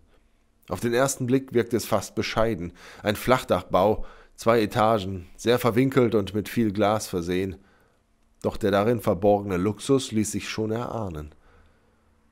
Auf 0.70 0.80
den 0.80 0.94
ersten 0.94 1.28
Blick 1.28 1.54
wirkte 1.54 1.76
es 1.76 1.86
fast 1.86 2.16
bescheiden, 2.16 2.72
ein 3.04 3.18
Flachdachbau, 3.18 4.06
zwei 4.38 4.62
Etagen, 4.62 5.28
sehr 5.36 5.60
verwinkelt 5.60 6.16
und 6.16 6.34
mit 6.34 6.48
viel 6.48 6.72
Glas 6.72 7.08
versehen. 7.08 7.58
Doch 8.42 8.56
der 8.56 8.72
darin 8.72 9.02
verborgene 9.02 9.58
Luxus 9.58 10.14
ließ 10.14 10.32
sich 10.32 10.48
schon 10.48 10.72
erahnen. 10.72 11.36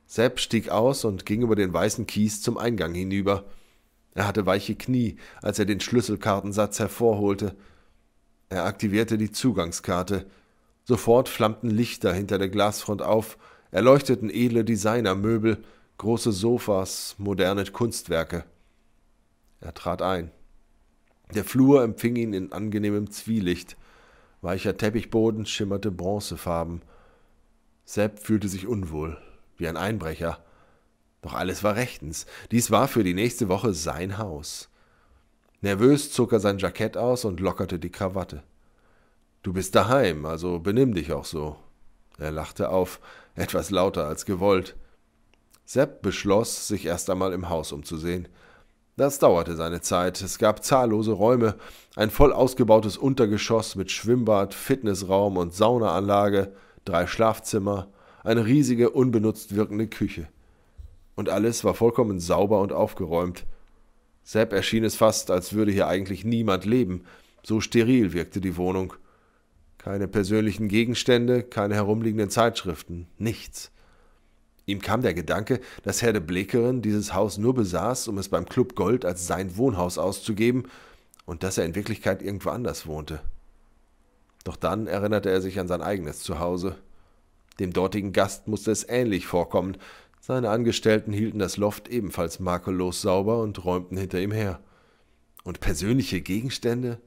Sepp 0.08 0.40
stieg 0.40 0.70
aus 0.70 1.04
und 1.04 1.26
ging 1.26 1.42
über 1.42 1.56
den 1.56 1.74
weißen 1.74 2.08
Kies 2.08 2.42
zum 2.42 2.58
Eingang 2.58 2.94
hinüber. 2.94 3.44
Er 4.16 4.28
hatte 4.28 4.46
weiche 4.46 4.76
Knie, 4.76 5.18
als 5.42 5.60
er 5.60 5.66
den 5.66 5.82
Schlüsselkartensatz 5.82 6.80
hervorholte. 6.80 7.56
Er 8.48 8.64
aktivierte 8.64 9.18
die 9.18 9.32
Zugangskarte. 9.32 10.26
Sofort 10.90 11.30
flammten 11.30 11.70
Lichter 11.70 12.16
hinter 12.16 12.40
der 12.40 12.50
Glasfront 12.50 13.04
auf, 13.04 13.38
erleuchteten 13.70 14.32
edle 14.32 14.66
Designermöbel, 14.66 15.64
große 16.00 16.32
Sofas, 16.32 17.14
moderne 17.20 17.64
Kunstwerke. 17.66 18.44
Er 19.62 19.76
trat 19.76 20.02
ein. 20.02 20.32
Der 21.36 21.44
Flur 21.44 21.84
empfing 21.84 22.16
ihn 22.16 22.34
in 22.34 22.52
angenehmem 22.52 23.12
Zwielicht. 23.12 23.78
Weicher 24.42 24.78
Teppichboden 24.78 25.46
schimmerte 25.46 25.92
bronzefarben. 25.92 26.82
Sepp 27.86 28.18
fühlte 28.18 28.48
sich 28.48 28.66
unwohl, 28.66 29.16
wie 29.58 29.68
ein 29.68 29.78
Einbrecher. 29.78 30.44
Doch 31.22 31.36
alles 31.36 31.64
war 31.64 31.76
rechtens. 31.76 32.26
Dies 32.50 32.72
war 32.72 32.88
für 32.88 33.04
die 33.04 33.14
nächste 33.14 33.48
Woche 33.48 33.76
sein 33.76 34.18
Haus. 34.18 34.70
Nervös 35.62 36.12
zog 36.12 36.34
er 36.34 36.40
sein 36.40 36.58
Jackett 36.58 36.98
aus 36.98 37.26
und 37.26 37.40
lockerte 37.40 37.78
die 37.78 37.92
Krawatte. 37.92 38.42
Du 39.42 39.54
bist 39.54 39.74
daheim, 39.76 40.26
also 40.26 40.60
benimm 40.60 40.94
dich 40.94 41.14
auch 41.14 41.26
so. 41.26 41.56
Er 42.18 42.32
lachte 42.32 42.70
auf, 42.70 43.00
etwas 43.36 43.70
lauter 43.70 44.06
als 44.06 44.26
gewollt. 44.26 44.76
Sepp 45.64 46.02
beschloss, 46.02 46.68
sich 46.68 46.86
erst 46.86 47.10
einmal 47.10 47.32
im 47.32 47.48
Haus 47.48 47.72
umzusehen. 47.72 48.28
Das 48.98 49.18
dauerte 49.18 49.56
seine 49.56 49.80
Zeit. 49.80 50.22
Es 50.22 50.40
gab 50.40 50.66
zahllose 50.66 51.14
Räume, 51.14 51.56
ein 51.96 52.10
voll 52.10 52.34
ausgebautes 52.34 52.98
Untergeschoss 52.98 53.76
mit 53.76 53.92
Schwimmbad, 53.92 54.54
Fitnessraum 54.54 55.38
und 55.38 55.54
Saunaanlage, 55.54 56.52
drei 56.84 57.08
Schlafzimmer, 57.08 57.88
eine 58.26 58.46
riesige, 58.46 58.90
unbenutzt 58.90 59.56
wirkende 59.56 59.88
Küche. 59.88 60.28
Und 61.16 61.30
alles 61.30 61.64
war 61.64 61.76
vollkommen 61.76 62.20
sauber 62.20 62.60
und 62.60 62.74
aufgeräumt. 62.74 63.46
Sepp 64.24 64.52
erschien 64.52 64.84
es 64.84 64.96
fast, 64.96 65.32
als 65.32 65.54
würde 65.54 65.72
hier 65.72 65.88
eigentlich 65.88 66.26
niemand 66.26 66.66
leben. 66.66 67.06
So 67.42 67.62
steril 67.62 68.12
wirkte 68.12 68.42
die 68.42 68.58
Wohnung. 68.58 68.94
Keine 69.80 70.08
persönlichen 70.08 70.68
Gegenstände, 70.68 71.42
keine 71.42 71.74
herumliegenden 71.76 72.30
Zeitschriften, 72.30 73.08
nichts. 73.18 73.72
Ihm 74.66 74.82
kam 74.82 75.02
der 75.02 75.16
Gedanke, 75.16 75.62
dass 75.84 76.04
Herr 76.04 76.14
de 76.14 76.22
Blekerin 76.22 76.84
dieses 76.84 77.14
Haus 77.16 77.40
nur 77.40 77.56
besaß, 77.56 78.08
um 78.08 78.20
es 78.20 78.30
beim 78.30 78.46
Club 78.46 78.76
Gold 78.76 79.04
als 79.04 79.26
sein 79.26 79.58
Wohnhaus 79.58 79.98
auszugeben 79.98 80.66
und 81.26 81.44
dass 81.44 81.58
er 81.58 81.66
in 81.66 81.76
Wirklichkeit 81.76 82.22
irgendwo 82.22 82.50
anders 82.50 82.86
wohnte. 82.86 83.22
Doch 84.44 84.58
dann 84.58 84.86
erinnerte 84.86 85.30
er 85.30 85.42
sich 85.42 85.60
an 85.60 85.68
sein 85.68 85.82
eigenes 85.82 86.20
Zuhause. 86.20 86.76
Dem 87.60 87.74
dortigen 87.74 88.14
Gast 88.14 88.48
musste 88.48 88.72
es 88.72 88.88
ähnlich 88.88 89.28
vorkommen. 89.28 89.78
Seine 90.20 90.50
Angestellten 90.50 91.14
hielten 91.14 91.40
das 91.40 91.58
Loft 91.58 91.88
ebenfalls 91.88 92.40
makellos 92.40 93.02
sauber 93.02 93.42
und 93.42 93.64
räumten 93.66 93.98
hinter 93.98 94.20
ihm 94.20 94.32
her. 94.32 94.60
Und 95.44 95.62
persönliche 95.62 96.22
Gegenstände? 96.22 97.00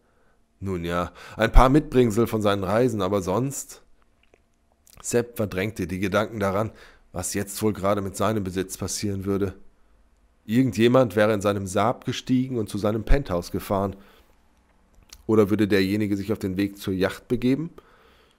Nun 0.62 0.84
ja, 0.84 1.10
ein 1.36 1.50
paar 1.50 1.68
Mitbringsel 1.68 2.28
von 2.28 2.40
seinen 2.40 2.62
Reisen, 2.62 3.02
aber 3.02 3.20
sonst. 3.20 3.82
Sepp 5.02 5.36
verdrängte 5.36 5.88
die 5.88 5.98
Gedanken 5.98 6.38
daran, 6.38 6.70
was 7.10 7.34
jetzt 7.34 7.60
wohl 7.64 7.72
gerade 7.72 8.00
mit 8.00 8.16
seinem 8.16 8.44
Besitz 8.44 8.76
passieren 8.76 9.24
würde. 9.24 9.54
Irgendjemand 10.46 11.16
wäre 11.16 11.34
in 11.34 11.40
seinem 11.40 11.66
Saab 11.66 12.04
gestiegen 12.04 12.58
und 12.58 12.68
zu 12.68 12.78
seinem 12.78 13.02
Penthouse 13.02 13.50
gefahren. 13.50 13.96
Oder 15.26 15.50
würde 15.50 15.66
derjenige 15.66 16.16
sich 16.16 16.32
auf 16.32 16.38
den 16.38 16.56
Weg 16.56 16.78
zur 16.78 16.94
Yacht 16.94 17.26
begeben? 17.26 17.70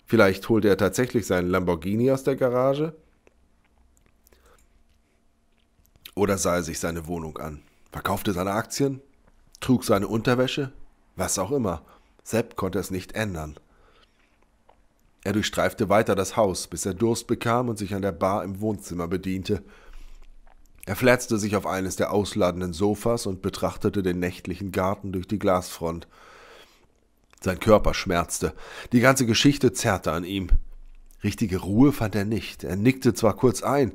Vielleicht 0.06 0.48
holte 0.48 0.70
er 0.70 0.78
tatsächlich 0.78 1.28
seinen 1.28 1.50
Lamborghini 1.50 2.10
aus 2.10 2.24
der 2.24 2.38
Garage? 2.38 2.96
Oder 6.16 6.38
sah 6.38 6.56
er 6.56 6.64
sich 6.64 6.80
seine 6.80 7.06
Wohnung 7.08 7.38
an, 7.38 7.62
verkaufte 7.92 8.32
seine 8.32 8.52
Aktien, 8.52 9.02
trug 9.60 9.84
seine 9.84 10.08
Unterwäsche, 10.08 10.72
was 11.18 11.38
auch 11.38 11.52
immer. 11.52 11.84
Sepp 12.24 12.56
konnte 12.56 12.80
es 12.80 12.92
nicht 12.92 13.14
ändern. 13.14 13.58
Er 15.24 15.34
durchstreifte 15.34 15.90
weiter 15.90 16.16
das 16.16 16.36
Haus, 16.36 16.68
bis 16.68 16.86
er 16.86 16.94
Durst 16.94 17.28
bekam 17.28 17.70
und 17.70 17.78
sich 17.78 17.94
an 17.94 18.02
der 18.02 18.12
Bar 18.12 18.44
im 18.44 18.60
Wohnzimmer 18.60 19.08
bediente. 19.08 19.64
Er 20.86 20.98
flätzte 20.98 21.38
sich 21.38 21.56
auf 21.56 21.66
eines 21.66 21.96
der 21.96 22.12
ausladenden 22.12 22.74
Sofas 22.74 23.26
und 23.26 23.42
betrachtete 23.42 24.04
den 24.04 24.20
nächtlichen 24.20 24.72
Garten 24.74 25.14
durch 25.14 25.28
die 25.28 25.40
Glasfront. 25.40 26.08
Sein 27.40 27.60
Körper 27.60 27.94
schmerzte, 27.94 28.54
die 28.92 29.00
ganze 29.00 29.26
Geschichte 29.26 29.72
zerrte 29.72 30.12
an 30.12 30.26
ihm. 30.26 30.50
Richtige 31.24 31.60
Ruhe 31.60 31.94
fand 31.94 32.16
er 32.16 32.26
nicht. 32.26 32.66
Er 32.66 32.76
nickte 32.76 33.14
zwar 33.14 33.36
kurz 33.36 33.64
ein, 33.64 33.94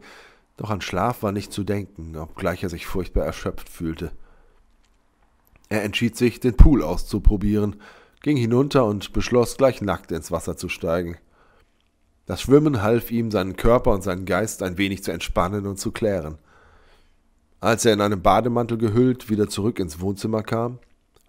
doch 0.57 0.71
an 0.71 0.81
Schlaf 0.81 1.23
war 1.23 1.33
nicht 1.33 1.53
zu 1.53 1.63
denken, 1.63 2.17
obgleich 2.17 2.63
er 2.63 2.71
sich 2.71 2.87
furchtbar 2.87 3.25
erschöpft 3.25 3.69
fühlte. 3.69 4.13
Er 5.69 5.83
entschied 5.83 6.17
sich, 6.17 6.41
den 6.41 6.57
Pool 6.57 6.83
auszuprobieren, 6.83 7.77
ging 8.23 8.37
hinunter 8.37 8.85
und 8.85 9.13
beschloss, 9.13 9.57
gleich 9.57 9.81
nackt 9.81 10.13
ins 10.13 10.31
Wasser 10.31 10.57
zu 10.57 10.69
steigen. 10.69 11.19
Das 12.27 12.43
Schwimmen 12.43 12.83
half 12.83 13.11
ihm, 13.11 13.31
seinen 13.31 13.57
Körper 13.57 13.93
und 13.93 14.03
seinen 14.03 14.27
Geist 14.27 14.63
ein 14.63 14.77
wenig 14.77 15.03
zu 15.03 15.13
entspannen 15.13 15.67
und 15.67 15.79
zu 15.79 15.93
klären. 15.93 16.39
Als 17.61 17.85
er 17.85 17.93
in 17.93 18.01
einem 18.01 18.23
Bademantel 18.23 18.79
gehüllt 18.79 19.31
wieder 19.31 19.49
zurück 19.49 19.79
ins 19.79 20.01
Wohnzimmer 20.01 20.43
kam, 20.43 20.79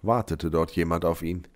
wartete 0.01 0.51
dort 0.51 0.71
jemand 0.71 1.05
auf 1.05 1.21
ihn. 1.21 1.47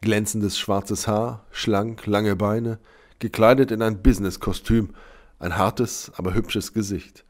Glänzendes 0.00 0.58
schwarzes 0.58 1.06
Haar, 1.06 1.46
schlank, 1.50 2.06
lange 2.06 2.36
Beine, 2.36 2.78
gekleidet 3.18 3.70
in 3.70 3.82
ein 3.82 4.02
Businesskostüm, 4.02 4.94
ein 5.38 5.56
hartes, 5.56 6.12
aber 6.16 6.34
hübsches 6.34 6.72
Gesicht. 6.72 7.24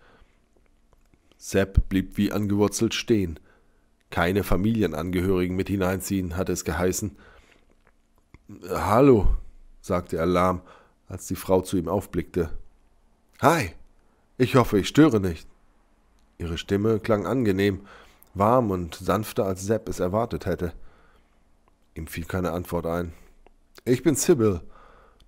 Sepp 1.36 1.88
blieb 1.88 2.16
wie 2.16 2.32
angewurzelt 2.32 2.94
stehen– 2.94 3.38
keine 4.10 4.42
Familienangehörigen 4.42 5.56
mit 5.56 5.68
hineinziehen, 5.68 6.36
hatte 6.36 6.52
es 6.52 6.64
geheißen. 6.64 7.16
Hallo, 8.68 9.28
sagte 9.80 10.16
er 10.16 10.26
lahm, 10.26 10.62
als 11.08 11.26
die 11.26 11.36
Frau 11.36 11.60
zu 11.60 11.76
ihm 11.76 11.88
aufblickte. 11.88 12.50
Hi, 13.40 13.70
ich 14.38 14.56
hoffe, 14.56 14.78
ich 14.78 14.88
störe 14.88 15.20
nicht. 15.20 15.48
Ihre 16.38 16.58
Stimme 16.58 16.98
klang 16.98 17.26
angenehm, 17.26 17.80
warm 18.34 18.70
und 18.70 18.94
sanfter, 18.94 19.44
als 19.44 19.62
Sepp 19.62 19.88
es 19.88 20.00
erwartet 20.00 20.46
hätte. 20.46 20.72
Ihm 21.94 22.06
fiel 22.06 22.24
keine 22.24 22.52
Antwort 22.52 22.86
ein. 22.86 23.12
Ich 23.84 24.02
bin 24.02 24.16
Sybil. 24.16 24.60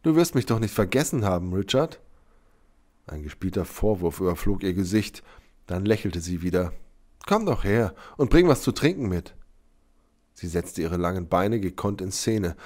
Du 0.02 0.16
wirst 0.16 0.34
mich 0.34 0.46
doch 0.46 0.58
nicht 0.58 0.74
vergessen 0.74 1.24
haben, 1.24 1.52
Richard? 1.52 2.00
Ein 3.06 3.22
gespielter 3.22 3.64
Vorwurf 3.64 4.20
überflog 4.20 4.62
ihr 4.62 4.74
Gesicht, 4.74 5.22
dann 5.66 5.84
lächelte 5.84 6.20
sie 6.20 6.42
wieder. 6.42 6.72
Komm 7.26 7.46
doch 7.46 7.64
her 7.64 7.94
und 8.16 8.30
bring 8.30 8.48
was 8.48 8.62
zu 8.62 8.72
trinken 8.72 9.08
mit. 9.08 9.34
Sie 10.34 10.48
setzte 10.48 10.82
ihre 10.82 10.96
langen 10.96 11.28
Beine 11.28 11.60
gekonnt 11.60 12.00
in 12.00 12.10
Szene, 12.10 12.56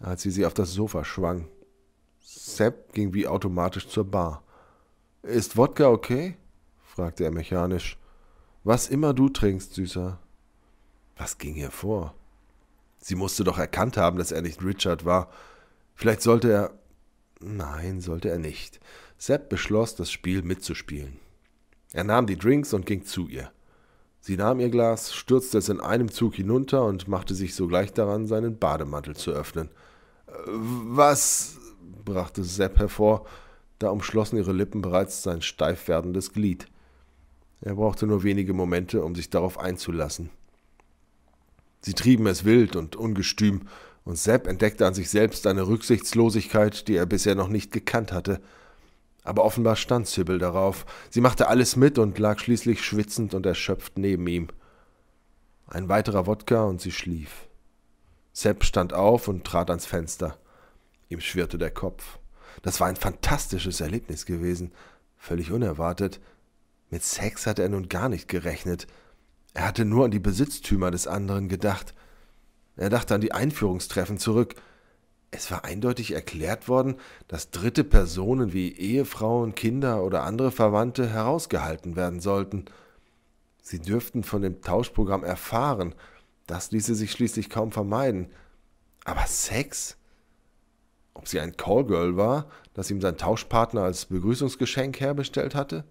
als 0.00 0.22
sie 0.22 0.30
sie 0.30 0.46
auf 0.46 0.54
das 0.54 0.72
Sofa 0.72 1.04
schwang. 1.04 1.48
Sepp 2.20 2.92
ging 2.92 3.14
wie 3.14 3.26
automatisch 3.26 3.88
zur 3.88 4.04
Bar. 4.04 4.42
Ist 5.22 5.56
Wodka 5.56 5.88
okay? 5.88 6.36
fragte 6.84 7.24
er 7.24 7.30
mechanisch. 7.30 7.98
Was 8.62 8.88
immer 8.88 9.14
du 9.14 9.28
trinkst, 9.28 9.74
Süßer. 9.74 10.18
Was 11.16 11.38
ging 11.38 11.54
hier 11.54 11.70
vor? 11.70 12.14
Sie 12.98 13.14
musste 13.14 13.44
doch 13.44 13.58
erkannt 13.58 13.96
haben, 13.96 14.16
dass 14.18 14.32
er 14.32 14.42
nicht 14.42 14.62
Richard 14.64 15.04
war. 15.04 15.30
Vielleicht 15.94 16.22
sollte 16.22 16.50
er. 16.50 16.78
Nein, 17.40 18.00
sollte 18.00 18.30
er 18.30 18.38
nicht. 18.38 18.80
Sepp 19.18 19.48
beschloss, 19.48 19.94
das 19.94 20.10
Spiel 20.10 20.42
mitzuspielen. 20.42 21.18
Er 21.92 22.04
nahm 22.04 22.26
die 22.26 22.38
Drinks 22.38 22.72
und 22.72 22.86
ging 22.86 23.04
zu 23.04 23.28
ihr. 23.28 23.52
Sie 24.26 24.38
nahm 24.38 24.58
ihr 24.58 24.70
Glas, 24.70 25.12
stürzte 25.12 25.58
es 25.58 25.68
in 25.68 25.82
einem 25.82 26.10
Zug 26.10 26.36
hinunter 26.36 26.86
und 26.86 27.08
machte 27.08 27.34
sich 27.34 27.54
sogleich 27.54 27.92
daran, 27.92 28.26
seinen 28.26 28.58
Bademantel 28.58 29.14
zu 29.14 29.32
öffnen. 29.32 29.68
Äh, 30.26 30.32
was? 30.46 31.58
brachte 32.06 32.42
Sepp 32.42 32.78
hervor, 32.78 33.26
da 33.78 33.90
umschlossen 33.90 34.38
ihre 34.38 34.54
Lippen 34.54 34.80
bereits 34.80 35.22
sein 35.22 35.42
steif 35.42 35.88
werdendes 35.88 36.32
Glied. 36.32 36.68
Er 37.60 37.74
brauchte 37.74 38.06
nur 38.06 38.22
wenige 38.22 38.54
Momente, 38.54 39.04
um 39.04 39.14
sich 39.14 39.28
darauf 39.28 39.58
einzulassen. 39.58 40.30
Sie 41.82 41.92
trieben 41.92 42.26
es 42.26 42.46
wild 42.46 42.76
und 42.76 42.96
ungestüm, 42.96 43.68
und 44.04 44.16
Sepp 44.16 44.46
entdeckte 44.46 44.86
an 44.86 44.94
sich 44.94 45.10
selbst 45.10 45.46
eine 45.46 45.68
Rücksichtslosigkeit, 45.68 46.88
die 46.88 46.96
er 46.96 47.04
bisher 47.04 47.34
noch 47.34 47.48
nicht 47.48 47.72
gekannt 47.72 48.10
hatte. 48.10 48.40
Aber 49.24 49.44
offenbar 49.44 49.74
stand 49.74 50.06
Sybil 50.06 50.38
darauf. 50.38 50.84
Sie 51.10 51.22
machte 51.22 51.48
alles 51.48 51.76
mit 51.76 51.98
und 51.98 52.18
lag 52.18 52.38
schließlich 52.38 52.84
schwitzend 52.84 53.34
und 53.34 53.46
erschöpft 53.46 53.98
neben 53.98 54.26
ihm. 54.26 54.48
Ein 55.66 55.88
weiterer 55.88 56.26
Wodka 56.26 56.64
und 56.64 56.80
sie 56.80 56.92
schlief. 56.92 57.48
Sepp 58.34 58.64
stand 58.64 58.92
auf 58.92 59.26
und 59.26 59.44
trat 59.44 59.70
ans 59.70 59.86
Fenster. 59.86 60.36
Ihm 61.08 61.20
schwirrte 61.20 61.56
der 61.56 61.70
Kopf. 61.70 62.18
Das 62.62 62.80
war 62.80 62.88
ein 62.88 62.96
fantastisches 62.96 63.80
Erlebnis 63.80 64.26
gewesen, 64.26 64.72
völlig 65.16 65.50
unerwartet. 65.50 66.20
Mit 66.90 67.02
Sex 67.02 67.46
hatte 67.46 67.62
er 67.62 67.70
nun 67.70 67.88
gar 67.88 68.08
nicht 68.08 68.28
gerechnet. 68.28 68.86
Er 69.54 69.66
hatte 69.66 69.84
nur 69.84 70.04
an 70.04 70.10
die 70.10 70.20
Besitztümer 70.20 70.90
des 70.90 71.06
anderen 71.06 71.48
gedacht. 71.48 71.94
Er 72.76 72.90
dachte 72.90 73.14
an 73.14 73.20
die 73.20 73.32
Einführungstreffen 73.32 74.18
zurück. 74.18 74.54
Es 75.36 75.50
war 75.50 75.64
eindeutig 75.64 76.12
erklärt 76.12 76.68
worden, 76.68 76.94
dass 77.26 77.50
dritte 77.50 77.82
Personen 77.82 78.52
wie 78.52 78.72
Ehefrauen, 78.72 79.56
Kinder 79.56 80.04
oder 80.04 80.22
andere 80.22 80.52
Verwandte 80.52 81.08
herausgehalten 81.08 81.96
werden 81.96 82.20
sollten. 82.20 82.66
Sie 83.60 83.80
dürften 83.80 84.22
von 84.22 84.42
dem 84.42 84.62
Tauschprogramm 84.62 85.24
erfahren, 85.24 85.96
das 86.46 86.70
ließe 86.70 86.94
sich 86.94 87.10
schließlich 87.10 87.50
kaum 87.50 87.72
vermeiden. 87.72 88.28
Aber 89.04 89.26
Sex? 89.26 89.96
Ob 91.14 91.26
sie 91.26 91.40
ein 91.40 91.56
Callgirl 91.56 92.16
war, 92.16 92.48
das 92.72 92.92
ihm 92.92 93.00
sein 93.00 93.16
Tauschpartner 93.16 93.82
als 93.82 94.06
Begrüßungsgeschenk 94.06 95.00
herbestellt 95.00 95.56
hatte? 95.56 95.82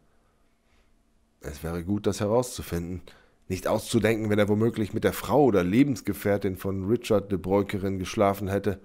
Es 1.42 1.64
wäre 1.64 1.84
gut, 1.84 2.08
das 2.08 2.22
herauszufinden. 2.22 3.02
Nicht 3.50 3.68
auszudenken, 3.68 4.30
wenn 4.30 4.40
er 4.40 4.48
womöglich 4.48 4.94
mit 4.94 5.04
der 5.04 5.12
Frau 5.12 5.44
oder 5.44 5.66
Lebensgefährtin 5.66 6.56
von 6.56 6.86
Richard 6.86 7.30
de 7.30 7.38
Breukerin 7.38 8.00
geschlafen 8.00 8.48
hätte. 8.48 8.80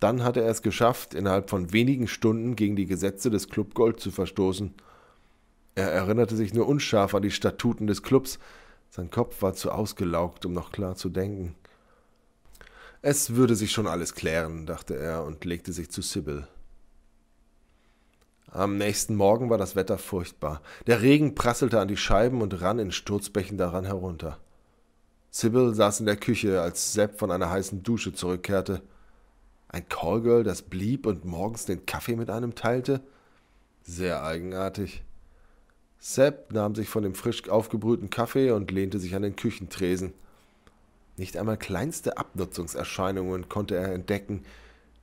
Dann 0.00 0.24
hatte 0.24 0.42
er 0.42 0.50
es 0.50 0.62
geschafft, 0.62 1.14
innerhalb 1.14 1.50
von 1.50 1.72
wenigen 1.72 2.08
Stunden 2.08 2.56
gegen 2.56 2.76
die 2.76 2.86
Gesetze 2.86 3.30
des 3.30 3.48
Club 3.48 3.74
Gold 3.74 4.00
zu 4.00 4.10
verstoßen. 4.10 4.74
Er 5.74 5.90
erinnerte 5.90 6.36
sich 6.36 6.54
nur 6.54 6.68
unscharf 6.68 7.14
an 7.14 7.22
die 7.22 7.30
Statuten 7.30 7.86
des 7.86 8.02
Clubs, 8.02 8.38
sein 8.94 9.10
Kopf 9.10 9.42
war 9.42 9.54
zu 9.54 9.72
ausgelaugt, 9.72 10.46
um 10.46 10.52
noch 10.52 10.70
klar 10.70 10.94
zu 10.94 11.08
denken. 11.08 11.56
Es 13.02 13.34
würde 13.34 13.56
sich 13.56 13.72
schon 13.72 13.88
alles 13.88 14.14
klären, 14.14 14.66
dachte 14.66 14.96
er 14.96 15.24
und 15.24 15.44
legte 15.44 15.72
sich 15.72 15.90
zu 15.90 16.00
Sibyl. 16.00 16.46
Am 18.46 18.76
nächsten 18.76 19.16
Morgen 19.16 19.50
war 19.50 19.58
das 19.58 19.74
Wetter 19.74 19.98
furchtbar. 19.98 20.62
Der 20.86 21.02
Regen 21.02 21.34
prasselte 21.34 21.80
an 21.80 21.88
die 21.88 21.96
Scheiben 21.96 22.40
und 22.40 22.62
rann 22.62 22.78
in 22.78 22.92
Sturzbächen 22.92 23.58
daran 23.58 23.84
herunter. 23.84 24.38
Sibyl 25.32 25.74
saß 25.74 25.98
in 25.98 26.06
der 26.06 26.16
Küche, 26.16 26.62
als 26.62 26.92
Sepp 26.92 27.18
von 27.18 27.32
einer 27.32 27.50
heißen 27.50 27.82
Dusche 27.82 28.12
zurückkehrte. 28.12 28.80
Ein 29.74 29.88
Callgirl, 29.88 30.44
das 30.44 30.62
blieb 30.62 31.04
und 31.04 31.24
morgens 31.24 31.64
den 31.64 31.84
Kaffee 31.84 32.14
mit 32.14 32.30
einem 32.30 32.54
teilte? 32.54 33.00
Sehr 33.82 34.22
eigenartig. 34.22 35.02
Sepp 35.98 36.52
nahm 36.52 36.76
sich 36.76 36.88
von 36.88 37.02
dem 37.02 37.16
frisch 37.16 37.48
aufgebrühten 37.48 38.08
Kaffee 38.08 38.52
und 38.52 38.70
lehnte 38.70 39.00
sich 39.00 39.16
an 39.16 39.22
den 39.22 39.34
Küchentresen. 39.34 40.14
Nicht 41.16 41.36
einmal 41.36 41.56
kleinste 41.56 42.18
Abnutzungserscheinungen 42.18 43.48
konnte 43.48 43.74
er 43.74 43.92
entdecken. 43.92 44.44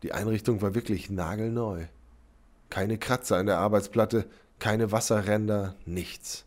Die 0.03 0.13
Einrichtung 0.13 0.61
war 0.61 0.73
wirklich 0.73 1.09
nagelneu. 1.09 1.87
Keine 2.69 2.97
Kratzer 2.97 3.35
an 3.35 3.47
der 3.47 3.57
Arbeitsplatte, 3.57 4.25
keine 4.57 4.93
Wasserränder, 4.93 5.75
nichts. 5.85 6.45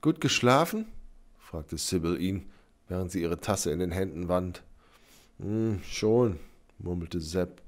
Gut 0.00 0.22
geschlafen? 0.22 0.86
fragte 1.38 1.76
Sybil 1.76 2.18
ihn, 2.18 2.50
während 2.88 3.10
sie 3.10 3.20
ihre 3.20 3.40
Tasse 3.40 3.72
in 3.72 3.78
den 3.78 3.92
Händen 3.92 4.28
wand. 4.28 4.62
Hm, 5.38 5.82
schon, 5.84 6.40
murmelte 6.78 7.20
Sepp. 7.20 7.62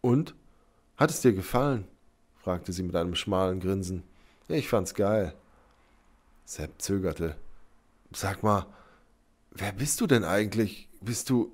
Und? 0.00 0.34
Hat 0.96 1.10
es 1.10 1.20
dir 1.20 1.32
gefallen? 1.32 1.86
fragte 2.38 2.72
sie 2.72 2.82
mit 2.82 2.94
einem 2.94 3.14
schmalen 3.14 3.60
Grinsen. 3.60 4.02
Ich 4.48 4.68
fand's 4.68 4.94
geil. 4.94 5.34
Sepp 6.44 6.80
zögerte. 6.80 7.36
Sag 8.12 8.42
mal, 8.42 8.66
wer 9.50 9.72
bist 9.72 10.00
du 10.00 10.06
denn 10.06 10.24
eigentlich? 10.24 10.88
Bist 11.00 11.28
du. 11.30 11.52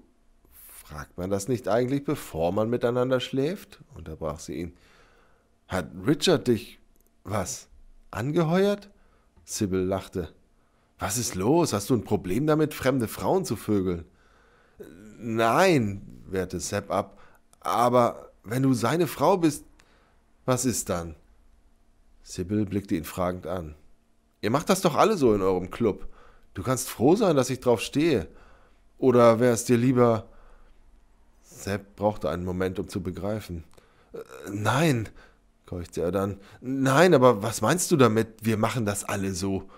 Fragt 0.85 1.17
man 1.17 1.31
das 1.31 1.49
nicht 1.49 1.69
eigentlich, 1.69 2.05
bevor 2.05 2.53
man 2.53 2.69
miteinander 2.69 3.21
schläft? 3.21 3.81
unterbrach 3.95 4.39
sie 4.39 4.55
ihn. 4.57 4.73
Hat 5.69 5.89
Richard 6.07 6.49
dich. 6.49 6.79
was? 7.25 7.69
angeheuert? 8.11 8.91
Sybil 9.45 9.81
lachte. 9.81 10.29
Was 10.99 11.17
ist 11.17 11.35
los? 11.35 11.73
Hast 11.73 11.91
du 11.91 11.95
ein 11.95 12.05
Problem 12.05 12.47
damit, 12.47 12.75
fremde 12.75 13.09
Frauen 13.09 13.45
zu 13.45 13.57
vögeln? 13.57 14.05
Nein, 15.19 16.22
wehrte 16.33 16.61
Sepp 16.61 16.91
ab. 16.91 17.19
Aber 17.61 18.31
wenn 18.45 18.63
du 18.63 18.75
seine 18.75 19.07
Frau 19.07 19.37
bist, 19.37 19.65
was 20.45 20.65
ist 20.65 20.89
dann? 20.89 21.15
Sibyl 22.23 22.67
blickte 22.67 22.95
ihn 22.97 23.05
fragend 23.05 23.47
an. 23.47 23.75
Ihr 24.41 24.51
macht 24.51 24.69
das 24.69 24.81
doch 24.81 24.97
alle 24.97 25.17
so 25.17 25.35
in 25.35 25.43
eurem 25.43 25.71
Club. 25.71 26.09
Du 26.55 26.63
kannst 26.63 26.91
froh 26.91 27.15
sein, 27.17 27.37
dass 27.37 27.51
ich 27.51 27.61
drauf 27.61 27.81
stehe. 27.81 28.29
Oder 28.99 29.41
wäre 29.41 29.55
es 29.55 29.65
dir 29.65 29.77
lieber. 29.77 30.29
Sepp 31.43 31.97
brauchte 31.97 32.29
einen 32.29 32.45
Moment, 32.45 32.79
um 32.79 32.89
zu 32.89 33.03
begreifen. 33.03 33.65
Äh, 34.13 34.19
nein, 34.51 35.09
keuchte 35.67 36.03
er 36.03 36.13
dann. 36.13 36.39
Nein, 36.61 37.15
aber 37.15 37.43
was 37.43 37.61
meinst 37.61 37.91
du 37.91 37.97
damit? 37.97 38.29
Wir 38.43 38.57
machen 38.57 38.85
das 38.85 39.05
alle 39.05 39.33
so. 39.33 39.69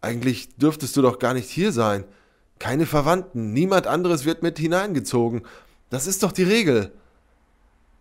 Eigentlich 0.00 0.56
dürftest 0.56 0.96
du 0.96 1.02
doch 1.02 1.18
gar 1.18 1.34
nicht 1.34 1.50
hier 1.50 1.72
sein. 1.72 2.04
Keine 2.58 2.86
Verwandten, 2.86 3.52
niemand 3.52 3.86
anderes 3.86 4.24
wird 4.24 4.42
mit 4.42 4.58
hineingezogen. 4.58 5.42
Das 5.90 6.06
ist 6.06 6.22
doch 6.22 6.32
die 6.32 6.42
Regel. 6.42 6.92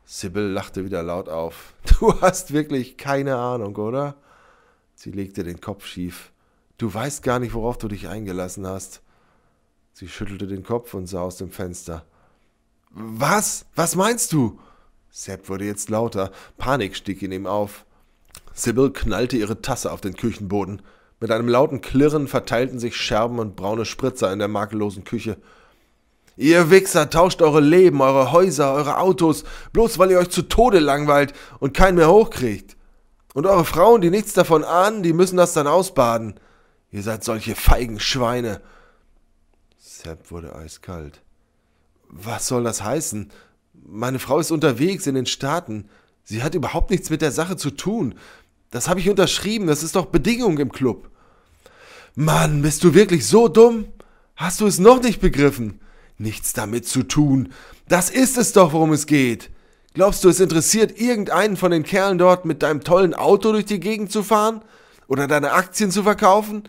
Sibyl 0.06 0.44
lachte 0.44 0.86
wieder 0.86 1.04
laut 1.04 1.30
auf. 1.30 1.74
Du 2.00 2.20
hast 2.22 2.52
wirklich 2.52 2.98
keine 2.98 3.38
Ahnung, 3.38 3.76
oder? 3.78 4.16
Sie 4.96 5.12
legte 5.12 5.44
den 5.44 5.62
Kopf 5.62 5.86
schief. 5.86 6.32
Du 6.78 6.94
weißt 6.94 7.24
gar 7.24 7.40
nicht, 7.40 7.54
worauf 7.54 7.78
du 7.78 7.88
dich 7.88 8.08
eingelassen 8.08 8.68
hast. 8.68 9.02
Sie 9.94 10.10
schüttelte 10.10 10.48
den 10.48 10.64
Kopf 10.64 10.94
und 10.94 11.08
sah 11.08 11.22
aus 11.22 11.38
dem 11.38 11.52
Fenster. 11.52 12.06
Was? 12.92 13.66
Was 13.76 13.96
meinst 13.96 14.34
du? 14.34 14.60
Sepp 15.10 15.48
wurde 15.48 15.66
jetzt 15.66 15.90
lauter. 15.90 16.32
Panik 16.58 16.96
stieg 16.96 17.22
in 17.22 17.32
ihm 17.32 17.48
auf. 17.48 17.86
Sibyl 18.54 18.92
knallte 18.92 19.38
ihre 19.38 19.62
Tasse 19.62 19.92
auf 19.92 20.02
den 20.02 20.16
Küchenboden. 20.16 20.82
Mit 21.22 21.32
einem 21.32 21.48
lauten 21.48 21.80
Klirren 21.80 22.28
verteilten 22.28 22.80
sich 22.80 22.98
Scherben 22.98 23.40
und 23.40 23.56
braune 23.56 23.86
Spritzer 23.86 24.34
in 24.34 24.40
der 24.40 24.50
makellosen 24.50 25.06
Küche. 25.06 25.38
Ihr 26.38 26.70
Wichser 26.70 27.10
tauscht 27.10 27.42
eure 27.42 27.62
Leben, 27.62 28.02
eure 28.02 28.32
Häuser, 28.32 28.74
eure 28.74 28.98
Autos, 28.98 29.46
bloß 29.72 30.00
weil 30.00 30.12
ihr 30.12 30.20
euch 30.20 30.30
zu 30.30 30.42
Tode 30.44 30.80
langweilt 30.80 31.34
und 31.60 31.74
keinen 31.74 31.96
mehr 31.96 32.10
hochkriegt. 32.10 32.76
Und 33.34 33.46
eure 33.46 33.66
Frauen, 33.66 34.02
die 34.02 34.10
nichts 34.10 34.34
davon 34.34 34.64
ahnen, 34.64 35.04
die 35.04 35.14
müssen 35.14 35.38
das 35.38 35.54
dann 35.54 35.68
ausbaden. 35.68 36.40
Ihr 36.92 37.04
seid 37.04 37.24
solche 37.24 37.56
feigen 37.56 38.00
Schweine. 38.00 38.62
Sepp 39.78 40.32
wurde 40.32 40.56
eiskalt. 40.56 41.22
Was 42.08 42.48
soll 42.48 42.64
das 42.64 42.84
heißen? 42.84 43.32
Meine 43.74 44.20
Frau 44.20 44.40
ist 44.40 44.52
unterwegs 44.52 45.08
in 45.08 45.16
den 45.16 45.26
Staaten. 45.26 45.90
Sie 46.24 46.44
hat 46.44 46.56
überhaupt 46.56 46.92
nichts 46.92 47.10
mit 47.10 47.22
der 47.22 47.32
Sache 47.32 47.56
zu 47.56 47.72
tun. 47.72 48.16
Das 48.72 48.88
habe 48.90 49.00
ich 49.00 49.10
unterschrieben, 49.10 49.68
das 49.68 49.84
ist 49.84 49.96
doch 49.96 50.08
Bedingung 50.08 50.58
im 50.58 50.72
Club. 50.72 51.10
Mann, 52.16 52.62
bist 52.62 52.84
du 52.84 52.94
wirklich 52.94 53.28
so 53.28 53.48
dumm? 53.48 53.86
Hast 54.36 54.62
du 54.62 54.68
es 54.68 54.80
noch 54.80 55.02
nicht 55.02 55.22
begriffen? 55.22 55.80
Nichts 56.18 56.54
damit 56.54 56.88
zu 56.88 57.04
tun. 57.04 57.52
Das 57.88 58.10
ist 58.10 58.38
es 58.38 58.54
doch, 58.54 58.74
worum 58.74 58.94
es 58.94 59.06
geht. 59.06 59.50
Glaubst 59.94 60.24
du, 60.24 60.30
es 60.30 60.40
interessiert 60.40 61.00
irgendeinen 61.00 61.58
von 61.58 61.72
den 61.72 61.84
Kerlen 61.84 62.18
dort, 62.18 62.46
mit 62.46 62.64
deinem 62.64 62.82
tollen 62.82 63.14
Auto 63.14 63.52
durch 63.52 63.66
die 63.66 63.80
Gegend 63.80 64.12
zu 64.12 64.24
fahren? 64.24 64.62
Oder 65.08 65.28
deine 65.28 65.54
Aktien 65.54 65.92
zu 65.92 66.04
verkaufen? 66.04 66.64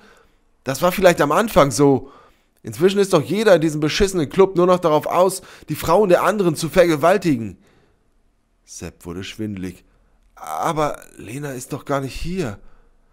Das 0.63 0.83
war 0.83 0.93
vielleicht 0.93 1.21
am 1.21 1.33
Anfang 1.33 1.71
so. 1.71 2.13
Inzwischen 2.63 2.99
ist 2.99 3.13
doch 3.13 3.23
jeder 3.23 3.57
in 3.57 3.61
diesem 3.61 3.81
beschissenen 3.81 4.29
Club 4.29 4.57
nur 4.57 4.67
noch 4.67 4.81
darauf 4.81 5.07
aus, 5.07 5.43
die 5.69 5.75
Frauen 5.75 6.09
der 6.09 6.25
anderen 6.25 6.57
zu 6.57 6.69
vergewaltigen. 6.69 7.59
Sepp 8.65 9.07
wurde 9.07 9.23
schwindlig. 9.23 9.85
Aber 10.35 11.01
Lena 11.17 11.53
ist 11.53 11.73
doch 11.73 11.85
gar 11.85 12.01
nicht 12.01 12.15
hier. 12.15 12.59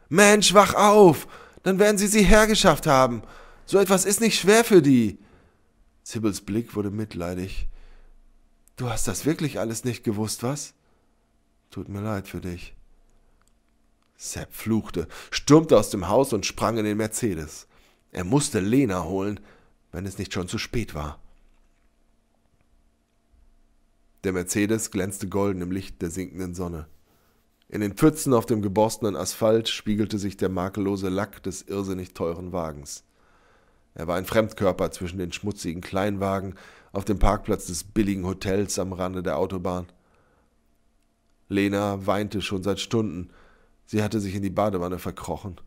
Mensch, 0.09 0.53
wach 0.53 0.73
auf! 0.73 1.27
Dann 1.63 1.79
werden 1.79 1.97
sie 1.97 2.07
sie 2.07 2.23
hergeschafft 2.23 2.87
haben. 2.87 3.23
So 3.65 3.77
etwas 3.77 4.05
ist 4.05 4.19
nicht 4.19 4.39
schwer 4.39 4.63
für 4.63 4.81
die. 4.81 5.17
Sibyls 6.03 6.41
Blick 6.41 6.75
wurde 6.75 6.91
mitleidig. 6.91 7.67
Du 8.75 8.89
hast 8.89 9.07
das 9.07 9.25
wirklich 9.25 9.59
alles 9.59 9.83
nicht 9.83 10.03
gewusst, 10.03 10.43
was? 10.43 10.73
Tut 11.71 11.89
mir 11.89 12.01
leid 12.01 12.27
für 12.27 12.41
dich. 12.41 12.75
Sepp 14.15 14.53
fluchte, 14.53 15.07
stürmte 15.31 15.77
aus 15.77 15.89
dem 15.89 16.07
Haus 16.07 16.33
und 16.33 16.45
sprang 16.45 16.77
in 16.77 16.85
den 16.85 16.97
Mercedes. 16.97 17.67
Er 18.11 18.23
musste 18.23 18.59
Lena 18.59 19.03
holen, 19.05 19.39
wenn 19.91 20.05
es 20.05 20.17
nicht 20.17 20.33
schon 20.33 20.47
zu 20.47 20.57
spät 20.57 20.93
war. 20.93 21.19
Der 24.23 24.33
Mercedes 24.33 24.91
glänzte 24.91 25.27
golden 25.27 25.61
im 25.61 25.71
Licht 25.71 26.01
der 26.01 26.09
sinkenden 26.09 26.53
Sonne. 26.53 26.87
In 27.69 27.81
den 27.81 27.93
Pfützen 27.93 28.33
auf 28.33 28.45
dem 28.45 28.61
geborstenen 28.61 29.15
Asphalt 29.15 29.67
spiegelte 29.67 30.19
sich 30.19 30.37
der 30.37 30.49
makellose 30.49 31.09
Lack 31.09 31.41
des 31.43 31.63
irrsinnig 31.63 32.13
teuren 32.13 32.51
Wagens. 32.51 33.03
Er 33.95 34.07
war 34.07 34.15
ein 34.15 34.25
Fremdkörper 34.25 34.91
zwischen 34.91 35.19
den 35.19 35.31
schmutzigen 35.31 35.81
Kleinwagen 35.81 36.55
auf 36.91 37.05
dem 37.05 37.19
Parkplatz 37.19 37.67
des 37.67 37.83
billigen 37.83 38.25
Hotels 38.25 38.79
am 38.79 38.93
Rande 38.93 39.23
der 39.23 39.37
Autobahn. 39.37 39.87
Lena 41.49 42.05
weinte 42.05 42.41
schon 42.41 42.63
seit 42.63 42.79
Stunden. 42.79 43.29
Sie 43.85 44.01
hatte 44.01 44.19
sich 44.19 44.35
in 44.35 44.43
die 44.43 44.49
Badewanne 44.49 44.99
verkrochen. 44.99 45.57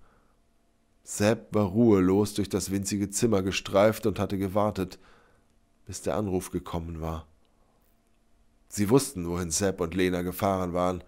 Sepp 1.04 1.54
war 1.54 1.66
ruhelos 1.66 2.34
durch 2.34 2.48
das 2.48 2.72
winzige 2.72 3.10
Zimmer 3.10 3.42
gestreift 3.42 4.06
und 4.06 4.18
hatte 4.18 4.38
gewartet, 4.38 4.98
bis 5.84 6.02
der 6.02 6.16
Anruf 6.16 6.50
gekommen 6.50 7.00
war. 7.00 7.26
Sie 8.68 8.90
wussten, 8.90 9.28
wohin 9.28 9.52
Sepp 9.52 9.80
und 9.80 9.94
Lena 9.94 10.22
gefahren 10.22 10.72
waren. 10.72 11.04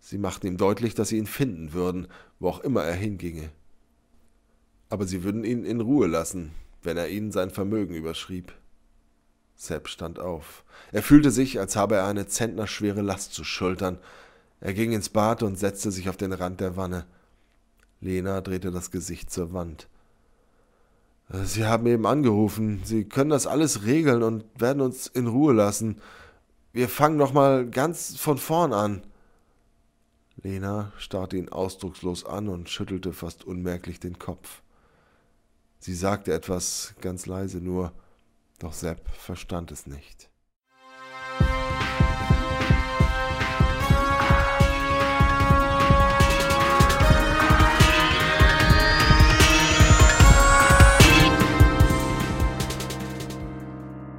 Sie 0.00 0.18
machten 0.18 0.46
ihm 0.46 0.58
deutlich, 0.58 0.94
dass 0.94 1.08
sie 1.08 1.16
ihn 1.16 1.26
finden 1.26 1.72
würden, 1.72 2.08
wo 2.38 2.48
auch 2.48 2.60
immer 2.60 2.84
er 2.84 2.94
hinginge. 2.94 3.50
Aber 4.88 5.06
sie 5.06 5.24
würden 5.24 5.44
ihn 5.44 5.64
in 5.64 5.80
Ruhe 5.80 6.06
lassen, 6.06 6.52
wenn 6.82 6.96
er 6.96 7.08
ihnen 7.08 7.32
sein 7.32 7.50
Vermögen 7.50 7.94
überschrieb. 7.94 8.52
Sepp 9.56 9.88
stand 9.88 10.18
auf. 10.18 10.64
Er 10.92 11.02
fühlte 11.02 11.30
sich, 11.30 11.58
als 11.58 11.76
habe 11.76 11.96
er 11.96 12.06
eine 12.06 12.26
zentnerschwere 12.26 13.00
Last 13.00 13.34
zu 13.34 13.42
schultern. 13.42 13.98
Er 14.60 14.74
ging 14.74 14.92
ins 14.92 15.08
Bad 15.08 15.42
und 15.42 15.58
setzte 15.58 15.90
sich 15.90 16.08
auf 16.08 16.16
den 16.16 16.32
Rand 16.32 16.60
der 16.60 16.76
Wanne. 16.76 17.06
Lena 18.00 18.40
drehte 18.40 18.70
das 18.70 18.90
Gesicht 18.90 19.30
zur 19.30 19.52
Wand. 19.52 19.88
Sie 21.28 21.64
haben 21.64 21.86
eben 21.86 22.06
angerufen. 22.06 22.82
Sie 22.84 23.04
können 23.04 23.30
das 23.30 23.46
alles 23.46 23.84
regeln 23.84 24.22
und 24.22 24.44
werden 24.60 24.80
uns 24.80 25.06
in 25.08 25.26
Ruhe 25.26 25.52
lassen. 25.52 26.00
Wir 26.72 26.88
fangen 26.88 27.16
noch 27.16 27.32
mal 27.32 27.68
ganz 27.68 28.16
von 28.16 28.38
vorn 28.38 28.72
an. 28.72 29.02
Lena 30.36 30.92
starrte 30.98 31.36
ihn 31.36 31.48
ausdruckslos 31.48 32.26
an 32.26 32.48
und 32.48 32.68
schüttelte 32.68 33.12
fast 33.12 33.44
unmerklich 33.44 33.98
den 33.98 34.18
Kopf. 34.18 34.60
Sie 35.86 35.94
sagte 35.94 36.32
etwas 36.32 36.96
ganz 37.00 37.26
leise 37.26 37.58
nur, 37.58 37.92
doch 38.58 38.72
Sepp 38.72 39.08
verstand 39.08 39.70
es 39.70 39.86
nicht. 39.86 40.28